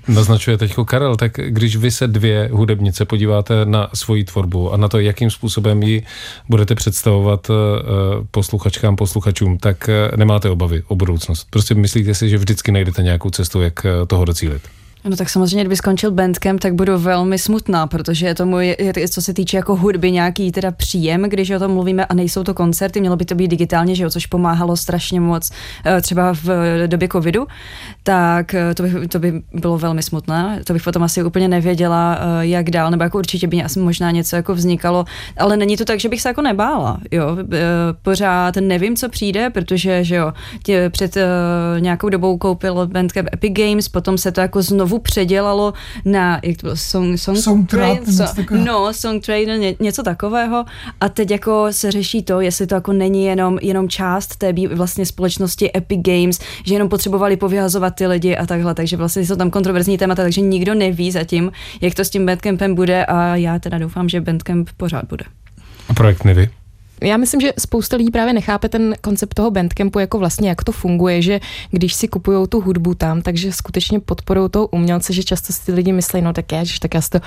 naznačuje 0.07 0.57
teď 0.57 0.75
Karel, 0.85 1.15
tak 1.15 1.31
když 1.47 1.75
vy 1.75 1.91
se 1.91 2.07
dvě 2.07 2.49
hudebnice 2.51 3.05
podíváte 3.05 3.65
na 3.65 3.89
svoji 3.93 4.23
tvorbu 4.23 4.73
a 4.73 4.77
na 4.77 4.87
to, 4.87 4.99
jakým 4.99 5.31
způsobem 5.31 5.83
ji 5.83 6.03
budete 6.49 6.75
představovat 6.75 7.47
eh, 7.49 7.53
posluchačkám, 8.31 8.95
posluchačům, 8.95 9.57
tak 9.57 9.89
nemáte 10.15 10.49
obavy 10.49 10.83
o 10.87 10.95
budoucnost. 10.95 11.47
Prostě 11.49 11.75
myslíte 11.75 12.13
si, 12.13 12.29
že 12.29 12.37
vždycky 12.37 12.71
najdete 12.71 13.03
nějakou 13.03 13.29
cestu, 13.29 13.61
jak 13.61 13.85
toho 14.07 14.25
docílit. 14.25 14.61
No 15.03 15.15
tak 15.15 15.29
samozřejmě, 15.29 15.63
kdyby 15.63 15.75
skončil 15.75 16.11
Bandcamp, 16.11 16.59
tak 16.59 16.73
budu 16.73 16.97
velmi 16.97 17.37
smutná, 17.37 17.87
protože 17.87 18.25
je 18.27 18.35
to 18.35 18.45
můj, 18.45 18.75
co 19.09 19.21
se 19.21 19.33
týče 19.33 19.57
jako 19.57 19.75
hudby, 19.75 20.11
nějaký 20.11 20.51
teda 20.51 20.71
příjem, 20.71 21.23
když 21.23 21.51
o 21.51 21.59
tom 21.59 21.71
mluvíme 21.71 22.05
a 22.05 22.13
nejsou 22.13 22.43
to 22.43 22.53
koncerty, 22.53 22.99
mělo 22.99 23.15
by 23.15 23.25
to 23.25 23.35
být 23.35 23.47
digitálně, 23.47 23.95
že 23.95 24.03
jo, 24.03 24.09
což 24.09 24.25
pomáhalo 24.25 24.77
strašně 24.77 25.19
moc 25.19 25.51
eh, 25.85 26.01
třeba 26.01 26.33
v 26.43 26.47
době 26.87 27.07
covidu, 27.11 27.47
tak 28.03 28.53
eh, 28.53 28.75
to 28.75 28.83
by, 28.83 29.07
to 29.07 29.19
by 29.19 29.41
bylo 29.53 29.77
velmi 29.77 30.03
smutné, 30.03 30.61
to 30.63 30.73
bych 30.73 30.83
potom 30.83 31.03
asi 31.03 31.23
úplně 31.23 31.47
nevěděla, 31.47 32.19
eh, 32.19 32.45
jak 32.45 32.69
dál, 32.69 32.91
nebo 32.91 33.03
jako 33.03 33.17
určitě 33.17 33.47
by 33.47 33.63
asi 33.63 33.79
možná 33.79 34.11
něco 34.11 34.35
jako 34.35 34.55
vznikalo, 34.55 35.05
ale 35.37 35.57
není 35.57 35.77
to 35.77 35.85
tak, 35.85 35.99
že 35.99 36.09
bych 36.09 36.21
se 36.21 36.29
jako 36.29 36.41
nebála, 36.41 36.97
jo, 37.11 37.37
pořád 38.01 38.55
nevím, 38.55 38.95
co 38.95 39.09
přijde, 39.09 39.49
protože, 39.49 40.03
že 40.03 40.15
jo, 40.15 40.33
tě 40.63 40.89
před 40.89 41.17
nějakou 41.79 42.09
dobou 42.09 42.37
koupil 42.37 42.87
Bandcamp 42.87 43.29
Epic 43.33 43.53
Games, 43.53 43.89
potom 43.89 44.17
se 44.17 44.31
to 44.31 44.41
jako 44.41 44.61
znovu 44.61 44.88
znovu 44.89 44.99
předělalo 44.99 45.73
na, 46.05 46.39
jak 46.43 46.57
to 46.57 46.61
bylo, 46.61 46.75
song, 46.75 47.17
song, 47.19 47.37
song 47.37 47.69
trade, 47.69 48.05
so, 48.05 48.43
no, 48.51 48.93
song 48.93 49.25
trade, 49.25 49.57
ně, 49.57 49.75
něco 49.79 50.03
takového 50.03 50.65
a 51.01 51.09
teď 51.09 51.31
jako 51.31 51.67
se 51.71 51.91
řeší 51.91 52.23
to, 52.23 52.41
jestli 52.41 52.67
to 52.67 52.75
jako 52.75 52.93
není 52.93 53.25
jenom, 53.25 53.59
jenom 53.61 53.89
část 53.89 54.35
té 54.35 54.53
vlastně 54.73 55.05
společnosti 55.05 55.77
Epic 55.77 55.99
Games, 56.01 56.39
že 56.65 56.75
jenom 56.75 56.89
potřebovali 56.89 57.37
povyhazovat 57.37 57.95
ty 57.95 58.07
lidi 58.07 58.37
a 58.37 58.45
takhle, 58.45 58.73
takže 58.75 58.97
vlastně 58.97 59.25
jsou 59.25 59.35
tam 59.35 59.49
kontroverzní 59.49 59.97
témata, 59.97 60.23
takže 60.23 60.41
nikdo 60.41 60.73
neví 60.75 61.11
zatím, 61.11 61.51
jak 61.81 61.95
to 61.95 62.05
s 62.05 62.09
tím 62.09 62.25
Bandcampem 62.25 62.75
bude 62.75 63.05
a 63.05 63.35
já 63.35 63.59
teda 63.59 63.77
doufám, 63.77 64.09
že 64.09 64.21
Bandcamp 64.21 64.69
pořád 64.77 65.05
bude. 65.09 65.25
A 65.89 65.93
projekt 65.93 66.25
Nivy? 66.25 66.49
Já 67.01 67.17
myslím, 67.17 67.41
že 67.41 67.53
spousta 67.59 67.97
lidí 67.97 68.11
právě 68.11 68.33
nechápe 68.33 68.69
ten 68.69 68.95
koncept 69.01 69.33
toho 69.33 69.51
bandcampu, 69.51 69.99
jako 69.99 70.19
vlastně 70.19 70.49
jak 70.49 70.63
to 70.63 70.71
funguje, 70.71 71.21
že 71.21 71.39
když 71.71 71.93
si 71.93 72.07
kupují 72.07 72.47
tu 72.47 72.61
hudbu 72.61 72.93
tam, 72.93 73.21
takže 73.21 73.53
skutečně 73.53 73.99
podporují 73.99 74.49
toho 74.49 74.67
umělce, 74.67 75.13
že 75.13 75.23
často 75.23 75.53
si 75.53 75.65
ty 75.65 75.71
lidi 75.71 75.91
myslí, 75.91 76.21
no 76.21 76.33
tak 76.33 76.51
já, 76.51 76.63
že 76.63 76.79
tak 76.79 76.93
já 76.93 77.01
si 77.01 77.09
to 77.09 77.19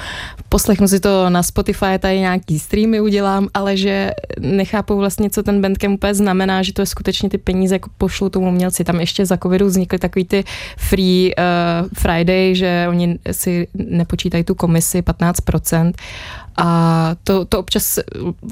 poslechnu 0.49 0.89
si 0.89 1.01
to 1.01 1.31
na 1.31 1.43
Spotify, 1.43 1.99
tady 1.99 2.19
nějaký 2.19 2.59
streamy 2.59 3.01
udělám, 3.01 3.49
ale 3.55 3.77
že 3.77 4.11
nechápou 4.41 4.97
vlastně, 4.97 5.31
co 5.31 5.43
ten 5.43 5.61
bandcamp 5.61 5.95
úplně 5.95 6.15
znamená, 6.15 6.63
že 6.63 6.73
to 6.73 6.83
je 6.83 6.87
skutečně 6.87 7.31
ty 7.31 7.39
peníze 7.39 7.75
jako 7.75 7.91
pošlu 7.99 8.29
tomu 8.29 8.49
umělci. 8.49 8.85
Tam 8.85 9.01
ještě 9.01 9.27
za 9.27 9.37
covidu 9.37 9.67
vznikly 9.67 9.99
takový 9.99 10.25
ty 10.25 10.45
free 10.77 11.35
uh, 11.35 11.89
Friday, 11.95 12.55
že 12.55 12.87
oni 12.89 13.19
si 13.33 13.69
nepočítají 13.75 14.45
tu 14.45 14.55
komisi 14.55 15.01
15%, 15.01 15.93
a 16.57 17.11
to, 17.25 17.45
to 17.45 17.59
občas 17.59 17.99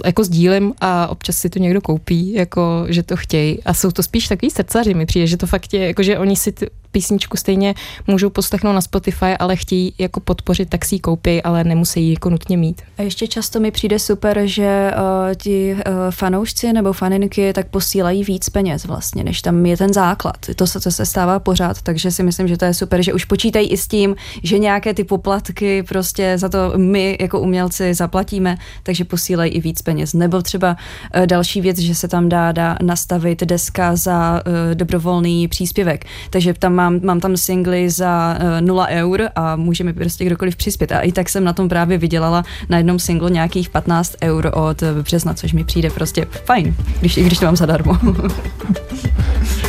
jako 0.04 0.24
sdílím 0.24 0.74
a 0.80 1.08
občas 1.08 1.36
si 1.36 1.50
to 1.50 1.58
někdo 1.58 1.80
koupí, 1.80 2.32
jako 2.32 2.86
že 2.88 3.02
to 3.02 3.16
chtějí. 3.16 3.62
A 3.62 3.74
jsou 3.74 3.90
to 3.90 4.02
spíš 4.02 4.28
takový 4.28 4.50
srdcaři, 4.50 4.94
mi 4.94 5.06
přijde, 5.06 5.26
že 5.26 5.36
to 5.36 5.46
fakt 5.46 5.74
je, 5.74 5.86
jako 5.86 6.02
že 6.02 6.18
oni 6.18 6.36
si 6.36 6.52
písničku 6.92 7.36
stejně 7.36 7.74
můžou 8.06 8.30
poslechnout 8.30 8.72
na 8.72 8.80
Spotify, 8.80 9.36
ale 9.38 9.56
chtějí 9.56 9.92
jako 9.98 10.20
podpořit, 10.20 10.68
tak 10.68 10.84
si 10.84 10.94
ji 10.94 10.98
koupí, 10.98 11.42
ale 11.42 11.64
nemusí 11.64 12.02
ji 12.04 12.12
jako 12.12 12.30
nutně 12.30 12.56
mít. 12.56 12.82
A 12.98 13.02
ještě 13.02 13.26
často 13.26 13.60
mi 13.60 13.70
přijde 13.70 13.98
super, 13.98 14.40
že 14.44 14.90
uh, 14.96 15.34
ti 15.34 15.74
uh, 15.74 15.80
fanoušci 16.10 16.72
nebo 16.72 16.92
faninky 16.92 17.52
tak 17.52 17.68
posílají 17.68 18.24
víc 18.24 18.48
peněz 18.48 18.84
vlastně, 18.84 19.24
než 19.24 19.42
tam 19.42 19.66
je 19.66 19.76
ten 19.76 19.92
základ. 19.92 20.36
To 20.56 20.66
se, 20.66 20.80
to 20.80 20.90
se 20.90 21.06
stává 21.06 21.38
pořád, 21.38 21.82
takže 21.82 22.10
si 22.10 22.22
myslím, 22.22 22.48
že 22.48 22.56
to 22.56 22.64
je 22.64 22.74
super, 22.74 23.02
že 23.02 23.12
už 23.12 23.24
počítají 23.24 23.68
i 23.68 23.76
s 23.76 23.88
tím, 23.88 24.16
že 24.42 24.58
nějaké 24.58 24.94
ty 24.94 25.04
poplatky 25.04 25.82
prostě 25.82 26.38
za 26.38 26.48
to 26.48 26.72
my 26.76 27.16
jako 27.20 27.40
umělci 27.40 27.94
zaplatíme, 27.94 28.56
takže 28.82 29.04
posílají 29.04 29.52
i 29.52 29.60
víc 29.60 29.82
peněz. 29.82 30.14
Nebo 30.14 30.42
třeba 30.42 30.76
uh, 31.16 31.26
další 31.26 31.60
věc, 31.60 31.78
že 31.78 31.94
se 31.94 32.08
tam 32.08 32.28
dá, 32.28 32.52
dá 32.52 32.76
nastavit 32.82 33.40
deska 33.40 33.96
za 33.96 34.42
uh, 34.46 34.74
dobrovolný 34.74 35.48
příspěvek. 35.48 36.04
Takže 36.30 36.54
tam 36.54 36.79
mám, 36.80 37.00
mám 37.02 37.20
tam 37.20 37.36
singly 37.36 37.90
za 37.90 38.38
uh, 38.40 38.58
eh, 38.58 38.60
0 38.60 38.86
eur 38.88 39.28
a 39.36 39.56
může 39.56 39.84
mi 39.84 39.92
prostě 39.92 40.24
kdokoliv 40.24 40.56
přispět. 40.56 40.92
A 40.92 41.00
i 41.00 41.12
tak 41.12 41.28
jsem 41.28 41.44
na 41.44 41.52
tom 41.52 41.68
právě 41.68 41.98
vydělala 41.98 42.44
na 42.68 42.76
jednom 42.76 42.98
singlu 42.98 43.28
nějakých 43.28 43.70
15 43.70 44.16
eur 44.22 44.50
od 44.54 44.82
března, 45.02 45.34
což 45.34 45.52
mi 45.52 45.64
přijde 45.64 45.90
prostě 45.90 46.26
fajn, 46.44 46.74
když, 47.00 47.16
i 47.16 47.22
když 47.24 47.38
to 47.38 47.44
mám 47.44 47.56
zadarmo. 47.56 47.98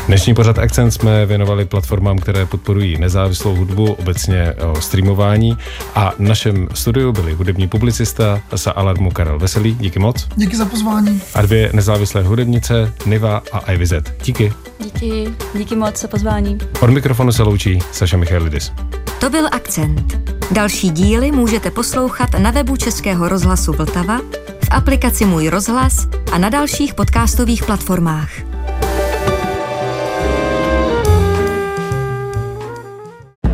Dnešní 0.08 0.34
pořad 0.34 0.60
Akcent 0.60 0.93
jsme 0.93 1.26
věnovali 1.26 1.65
platformám, 1.65 2.19
které 2.19 2.45
podporují 2.45 2.97
nezávislou 2.97 3.56
hudbu, 3.56 3.93
obecně 3.93 4.54
o 4.54 4.82
streamování 4.82 5.58
a 5.95 6.12
v 6.12 6.19
našem 6.19 6.67
studiu 6.74 7.12
byli 7.12 7.34
hudební 7.34 7.67
publicista 7.67 8.41
za 8.52 8.71
Alarmu 8.71 9.12
Karel 9.12 9.39
Veselý, 9.39 9.76
díky 9.76 10.00
moc. 10.00 10.28
Díky 10.36 10.56
za 10.56 10.65
pozvání. 10.65 11.21
A 11.36 11.41
dvě 11.41 11.69
nezávislé 11.74 12.24
hudebnice, 12.24 12.93
Niva 13.06 13.43
a 13.52 13.71
Ivy 13.71 13.86
Z. 13.86 14.13
Díky. 14.24 14.54
Díky, 14.84 15.34
díky 15.54 15.76
moc 15.76 16.02
za 16.02 16.08
pozvání. 16.08 16.58
Od 16.82 16.89
mikrofonu 16.89 17.32
se 17.32 17.44
loučí 17.44 17.80
Saša 17.91 18.17
Michailidis. 18.17 18.72
To 19.20 19.30
byl 19.30 19.48
Akcent. 19.52 20.32
Další 20.52 20.89
díly 20.89 21.32
můžete 21.32 21.72
poslouchat 21.72 22.30
na 22.39 22.52
webu 22.52 22.78
Českého 22.78 23.30
rozhlasu 23.30 23.74
Vltava, 23.74 24.17
v 24.65 24.72
aplikaci 24.72 25.26
Můj 25.26 25.50
rozhlas 25.50 26.08
a 26.32 26.38
na 26.38 26.50
dalších 26.50 26.94
podcastových 26.94 27.63
platformách. 27.63 28.30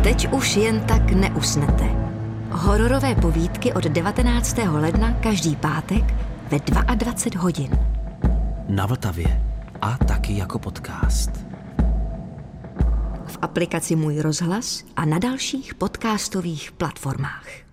Teď 0.02 0.32
už 0.32 0.56
jen 0.56 0.80
tak 0.80 1.12
neusnete. 1.12 1.84
Hororové 2.50 3.14
povídky 3.14 3.72
od 3.72 3.84
19. 3.84 4.56
ledna 4.72 5.12
každý 5.12 5.56
pátek 5.56 6.14
ve 6.50 6.58
22 6.94 7.42
hodin. 7.42 7.78
Na 8.68 8.86
Vltavě 8.86 9.47
a 9.82 9.98
taky 10.04 10.36
jako 10.36 10.58
podcast. 10.58 11.30
V 13.26 13.38
aplikaci 13.42 13.96
Můj 13.96 14.20
rozhlas 14.20 14.84
a 14.96 15.04
na 15.04 15.18
dalších 15.18 15.74
podcastových 15.74 16.72
platformách. 16.72 17.67